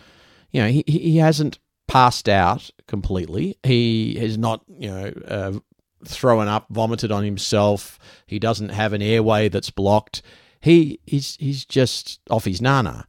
you 0.52 0.62
know, 0.62 0.70
he, 0.70 0.86
he 0.88 1.18
hasn't 1.18 1.60
passed 1.90 2.30
out 2.30 2.72
completely. 2.90 3.58
He 3.64 4.16
has 4.16 4.38
not, 4.38 4.62
you 4.68 4.90
know, 4.90 5.14
uh, 5.26 5.60
thrown 6.06 6.50
up, 6.50 6.66
vomited 6.70 7.12
on 7.12 7.24
himself. 7.24 7.98
He 8.26 8.40
doesn't 8.40 8.70
have 8.70 8.92
an 8.92 9.02
airway 9.02 9.48
that's 9.48 9.70
blocked. 9.70 10.22
He 10.60 11.00
he's 11.06 11.38
he's 11.38 11.64
just 11.64 12.20
off 12.30 12.44
his 12.44 12.62
nana. 12.62 13.06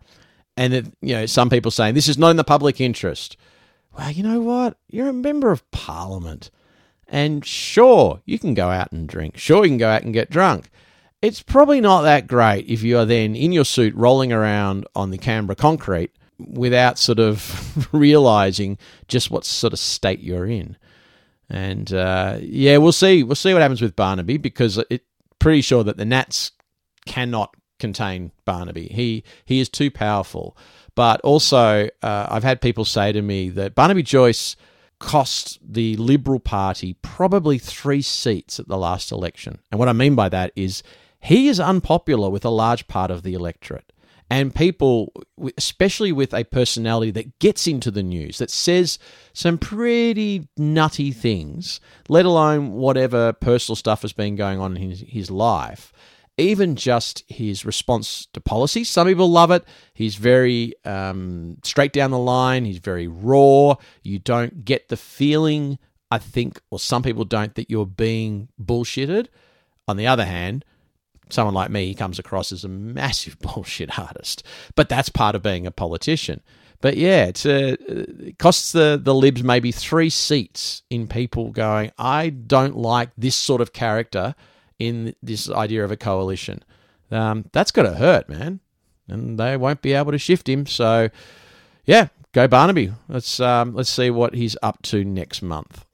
And 0.57 0.75
it, 0.75 0.87
you 1.01 1.14
know, 1.14 1.27
some 1.27 1.51
people 1.51 1.71
saying 1.71 1.95
this 1.95 2.09
is 2.09 2.19
not 2.19 2.31
in 2.31 2.37
the 2.37 2.45
public 2.45 2.81
interest. 2.81 3.37
Well, 3.97 4.11
you 4.11 4.23
know 4.23 4.40
what? 4.40 4.77
You're 4.88 5.09
a 5.09 5.12
member 5.12 5.51
of 5.51 5.69
parliament. 5.73 6.51
And 7.09 7.45
sure, 7.45 8.21
you 8.25 8.38
can 8.38 8.55
go 8.55 8.69
out 8.69 8.93
and 8.93 9.09
drink. 9.09 9.37
Sure, 9.37 9.64
you 9.64 9.71
can 9.71 9.79
go 9.79 9.88
out 9.88 10.03
and 10.03 10.12
get 10.14 10.31
drunk. 10.31 10.71
It's 11.23 11.43
probably 11.43 11.81
not 11.81 12.03
that 12.03 12.29
great 12.29 12.66
if 12.69 12.83
you 12.83 12.99
are 12.99 13.05
then 13.05 13.35
in 13.35 13.53
your 13.53 13.64
suit 13.64 13.95
rolling 13.95 14.33
around 14.33 14.87
on 14.95 15.11
the 15.11 15.19
Canberra 15.19 15.57
concrete 15.57 16.12
without 16.48 16.98
sort 16.98 17.18
of 17.18 17.88
realizing 17.92 18.79
just 19.09 19.31
what 19.31 19.44
sort 19.44 19.72
of 19.72 19.79
state 19.79 20.20
you're 20.20 20.46
in. 20.46 20.76
And 21.48 21.92
uh, 21.92 22.38
yeah, 22.40 22.76
we'll 22.76 22.92
see. 22.92 23.22
We'll 23.22 23.35
see 23.35 23.53
what 23.53 23.62
happens 23.62 23.83
with 23.83 23.96
Barnaby 23.96 24.37
because 24.37 24.79
it's 24.88 25.05
pretty 25.38 25.62
sure 25.62 25.83
that 25.83 25.96
the 25.96 26.05
Nats 26.05 26.53
cannot 27.07 27.55
contain 27.81 28.31
Barnaby. 28.44 28.88
He 28.88 29.24
he 29.44 29.59
is 29.59 29.68
too 29.68 29.90
powerful. 29.90 30.57
But 30.94 31.20
also, 31.22 31.88
uh, 32.03 32.26
I've 32.29 32.44
had 32.44 32.61
people 32.61 32.85
say 32.85 33.11
to 33.12 33.22
me 33.22 33.48
that 33.50 33.74
Barnaby 33.74 34.03
Joyce 34.03 34.55
cost 35.00 35.59
the 35.66 35.96
Liberal 35.96 36.38
Party 36.38 36.94
probably 37.00 37.59
three 37.59 38.03
seats 38.03 38.61
at 38.61 38.68
the 38.68 38.76
last 38.76 39.11
election. 39.11 39.59
And 39.72 39.79
what 39.79 39.88
I 39.88 39.92
mean 39.92 40.14
by 40.14 40.29
that 40.29 40.53
is 40.55 40.83
he 41.20 41.48
is 41.48 41.59
unpopular 41.59 42.31
with 42.31 42.44
a 42.44 42.50
large 42.50 42.87
part 42.87 43.11
of 43.11 43.22
the 43.22 43.35
electorate 43.35 43.89
and 44.31 44.55
people, 44.55 45.12
especially 45.59 46.12
with 46.12 46.33
a 46.33 46.45
personality 46.45 47.11
that 47.11 47.40
gets 47.40 47.66
into 47.66 47.90
the 47.90 48.03
news, 48.03 48.38
that 48.38 48.51
says 48.51 48.99
some 49.33 49.59
pretty 49.59 50.49
nutty 50.57 51.11
things, 51.11 51.81
let 52.09 52.25
alone 52.25 52.71
whatever 52.73 53.33
personal 53.33 53.75
stuff 53.75 54.03
has 54.03 54.12
been 54.12 54.37
going 54.37 54.61
on 54.61 54.77
in 54.77 54.90
his, 54.90 55.01
his 55.01 55.31
life, 55.33 55.93
even 56.38 56.77
just 56.77 57.25
his 57.29 57.64
response 57.64 58.29
to 58.33 58.40
policy. 58.40 58.85
Some 58.85 59.09
people 59.09 59.29
love 59.29 59.51
it. 59.51 59.64
He's 59.95 60.14
very 60.14 60.75
um, 60.85 61.59
straight 61.64 61.93
down 61.93 62.12
the 62.12 62.19
line, 62.19 62.64
he's 62.64 62.79
very 62.79 63.09
raw. 63.09 63.75
You 64.05 64.21
don't 64.21 64.64
get 64.64 64.88
the 64.88 64.97
feeling, 64.97 65.81
I 66.09 66.19
think, 66.19 66.61
or 66.71 66.79
some 66.79 67.03
people 67.03 67.25
don't, 67.25 67.57
that 67.57 67.69
you're 67.69 67.85
being 67.85 68.49
bullshitted. 68.62 69.27
On 69.88 69.97
the 69.97 70.07
other 70.07 70.25
hand, 70.25 70.64
someone 71.33 71.55
like 71.55 71.71
me 71.71 71.87
he 71.87 71.95
comes 71.95 72.19
across 72.19 72.53
as 72.53 72.64
a 72.64 72.69
massive 72.69 73.38
bullshit 73.40 73.99
artist. 73.99 74.43
But 74.75 74.88
that's 74.88 75.09
part 75.09 75.35
of 75.35 75.43
being 75.43 75.66
a 75.66 75.71
politician. 75.71 76.43
But 76.81 76.97
yeah, 76.97 77.27
it's 77.27 77.45
a, 77.45 77.73
it 78.29 78.38
costs 78.38 78.73
the, 78.73 78.99
the 79.03 79.14
Libs 79.14 79.43
maybe 79.43 79.71
three 79.71 80.09
seats 80.09 80.83
in 80.88 81.07
people 81.09 81.51
going, 81.51 81.93
I 81.99 82.31
don't 82.31 82.77
like 82.77 83.11
this 83.19 83.37
sort 83.37 83.61
of 83.61 83.73
character 83.73 84.35
in 84.79 85.14
this 85.23 85.51
idea 85.51 85.85
of 85.85 85.90
a 85.90 85.97
coalition. 85.97 86.64
Um, 87.11 87.45
that's 87.53 87.71
got 87.71 87.83
to 87.83 87.95
hurt, 87.95 88.29
man. 88.29 88.61
And 89.09 89.38
they 89.38 89.57
won't 89.57 89.83
be 89.83 89.93
able 89.93 90.12
to 90.12 90.19
shift 90.19 90.49
him. 90.49 90.64
So, 90.66 91.11
yeah, 91.85 92.09
go 92.33 92.49
Barnaby. 92.49 92.93
Let's 93.09 93.40
um, 93.40 93.75
let's 93.75 93.90
see 93.90 94.11
what 94.11 94.35
he's 94.35 94.57
up 94.62 94.81
to 94.83 95.05
next 95.05 95.43
month. 95.43 95.85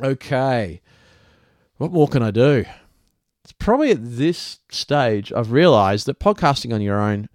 Okay, 0.00 0.82
what 1.78 1.92
more 1.92 2.08
can 2.08 2.22
I 2.22 2.30
do? 2.30 2.64
Probably 3.58 3.90
at 3.90 3.98
this 4.00 4.60
stage 4.70 5.32
I've 5.32 5.52
realized 5.52 6.06
that 6.06 6.20
podcasting 6.20 6.74
on 6.74 6.80
your 6.80 7.00
own 7.00 7.28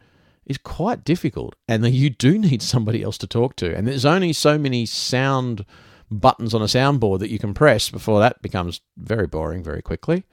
is 0.45 0.57
quite 0.57 1.03
difficult, 1.03 1.55
and 1.67 1.83
that 1.83 1.91
you 1.91 2.09
do 2.09 2.37
need 2.37 2.61
somebody 2.61 3.03
else 3.03 3.17
to 3.19 3.27
talk 3.27 3.55
to. 3.57 3.75
And 3.75 3.87
there's 3.87 4.05
only 4.05 4.33
so 4.33 4.57
many 4.57 4.85
sound 4.85 5.65
buttons 6.09 6.53
on 6.53 6.61
a 6.61 6.65
soundboard 6.65 7.19
that 7.19 7.29
you 7.29 7.39
can 7.39 7.53
press 7.53 7.89
before 7.89 8.19
that 8.19 8.41
becomes 8.41 8.81
very 8.97 9.27
boring 9.27 9.63
very 9.63 9.81
quickly. 9.81 10.25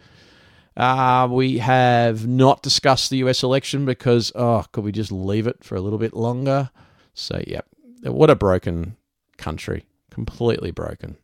Uh, 0.76 1.28
we 1.30 1.58
have 1.58 2.26
not 2.26 2.62
discussed 2.62 3.10
the 3.10 3.18
US 3.18 3.42
election 3.42 3.84
because, 3.84 4.30
oh, 4.34 4.64
could 4.72 4.84
we 4.84 4.92
just 4.92 5.10
leave 5.10 5.46
it 5.46 5.64
for 5.64 5.76
a 5.76 5.80
little 5.80 5.98
bit 5.98 6.14
longer? 6.14 6.70
So, 7.14 7.42
yeah, 7.46 7.62
what 8.02 8.30
a 8.30 8.36
broken 8.36 8.96
country. 9.38 9.86
Completely 10.10 10.70
broken. 10.70 11.16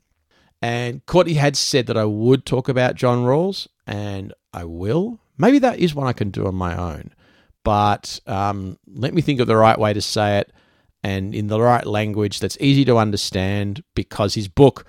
And 0.64 1.04
Courtney 1.04 1.34
had 1.34 1.58
said 1.58 1.88
that 1.88 1.98
I 1.98 2.06
would 2.06 2.46
talk 2.46 2.70
about 2.70 2.94
John 2.94 3.26
Rawls, 3.26 3.68
and 3.86 4.32
I 4.54 4.64
will. 4.64 5.20
Maybe 5.36 5.58
that 5.58 5.78
is 5.78 5.94
one 5.94 6.06
I 6.06 6.14
can 6.14 6.30
do 6.30 6.46
on 6.46 6.54
my 6.54 6.74
own. 6.74 7.12
But 7.64 8.18
um, 8.26 8.78
let 8.86 9.12
me 9.12 9.20
think 9.20 9.40
of 9.40 9.46
the 9.46 9.58
right 9.58 9.78
way 9.78 9.92
to 9.92 10.00
say 10.00 10.38
it 10.38 10.54
and 11.02 11.34
in 11.34 11.48
the 11.48 11.60
right 11.60 11.84
language 11.84 12.40
that's 12.40 12.56
easy 12.62 12.82
to 12.86 12.96
understand 12.96 13.84
because 13.94 14.32
his 14.32 14.48
book, 14.48 14.86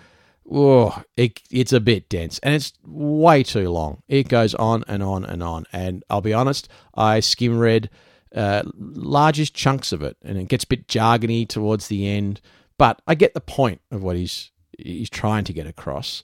oh, 0.49 1.03
it, 1.17 1.41
it's 1.51 1.73
a 1.73 1.81
bit 1.81 2.07
dense 2.07 2.39
and 2.39 2.55
it's 2.55 2.71
way 2.85 3.43
too 3.43 3.69
long. 3.69 4.01
It 4.07 4.29
goes 4.29 4.55
on 4.55 4.85
and 4.87 5.03
on 5.03 5.25
and 5.25 5.43
on. 5.43 5.65
And 5.73 6.05
I'll 6.09 6.21
be 6.21 6.33
honest, 6.33 6.69
I 6.93 7.19
skim 7.19 7.59
read 7.59 7.89
uh, 8.33 8.63
largest 8.77 9.53
chunks 9.53 9.91
of 9.91 10.03
it 10.03 10.15
and 10.21 10.37
it 10.37 10.47
gets 10.47 10.63
a 10.63 10.67
bit 10.67 10.87
jargony 10.87 11.45
towards 11.45 11.89
the 11.89 12.07
end. 12.07 12.39
But 12.77 13.01
I 13.05 13.15
get 13.15 13.33
the 13.33 13.41
point 13.41 13.81
of 13.91 14.01
what 14.03 14.15
he's 14.15 14.51
he's 14.79 15.09
trying 15.09 15.43
to 15.45 15.53
get 15.53 15.67
across. 15.67 16.23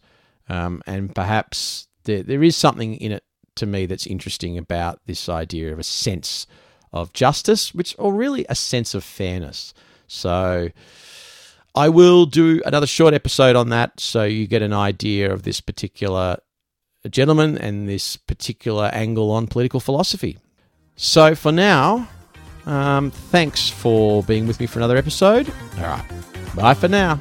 Um, 0.49 0.81
and 0.85 1.13
perhaps 1.13 1.87
there, 2.03 2.23
there 2.23 2.43
is 2.43 2.55
something 2.55 2.95
in 2.95 3.11
it 3.11 3.23
to 3.55 3.65
me 3.65 3.85
that's 3.85 4.07
interesting 4.07 4.57
about 4.57 4.99
this 5.05 5.29
idea 5.29 5.71
of 5.71 5.79
a 5.79 5.83
sense 5.83 6.47
of 6.93 7.13
justice, 7.13 7.73
which 7.73 7.95
or 7.97 8.13
really 8.13 8.45
a 8.49 8.55
sense 8.55 8.93
of 8.93 9.03
fairness. 9.03 9.73
So 10.07 10.69
I 11.75 11.89
will 11.89 12.25
do 12.25 12.61
another 12.65 12.87
short 12.87 13.13
episode 13.13 13.55
on 13.55 13.69
that 13.69 13.99
so 13.99 14.23
you 14.23 14.47
get 14.47 14.61
an 14.61 14.73
idea 14.73 15.31
of 15.31 15.43
this 15.43 15.61
particular 15.61 16.37
gentleman 17.09 17.57
and 17.57 17.87
this 17.87 18.17
particular 18.17 18.85
angle 18.93 19.31
on 19.31 19.47
political 19.47 19.79
philosophy. 19.79 20.37
So 20.95 21.33
for 21.33 21.51
now, 21.51 22.07
um, 22.65 23.11
thanks 23.11 23.69
for 23.69 24.21
being 24.23 24.47
with 24.47 24.59
me 24.59 24.65
for 24.65 24.79
another 24.79 24.97
episode. 24.97 25.51
All 25.77 25.83
right. 25.83 26.05
Bye 26.55 26.73
for 26.73 26.87
now. 26.87 27.19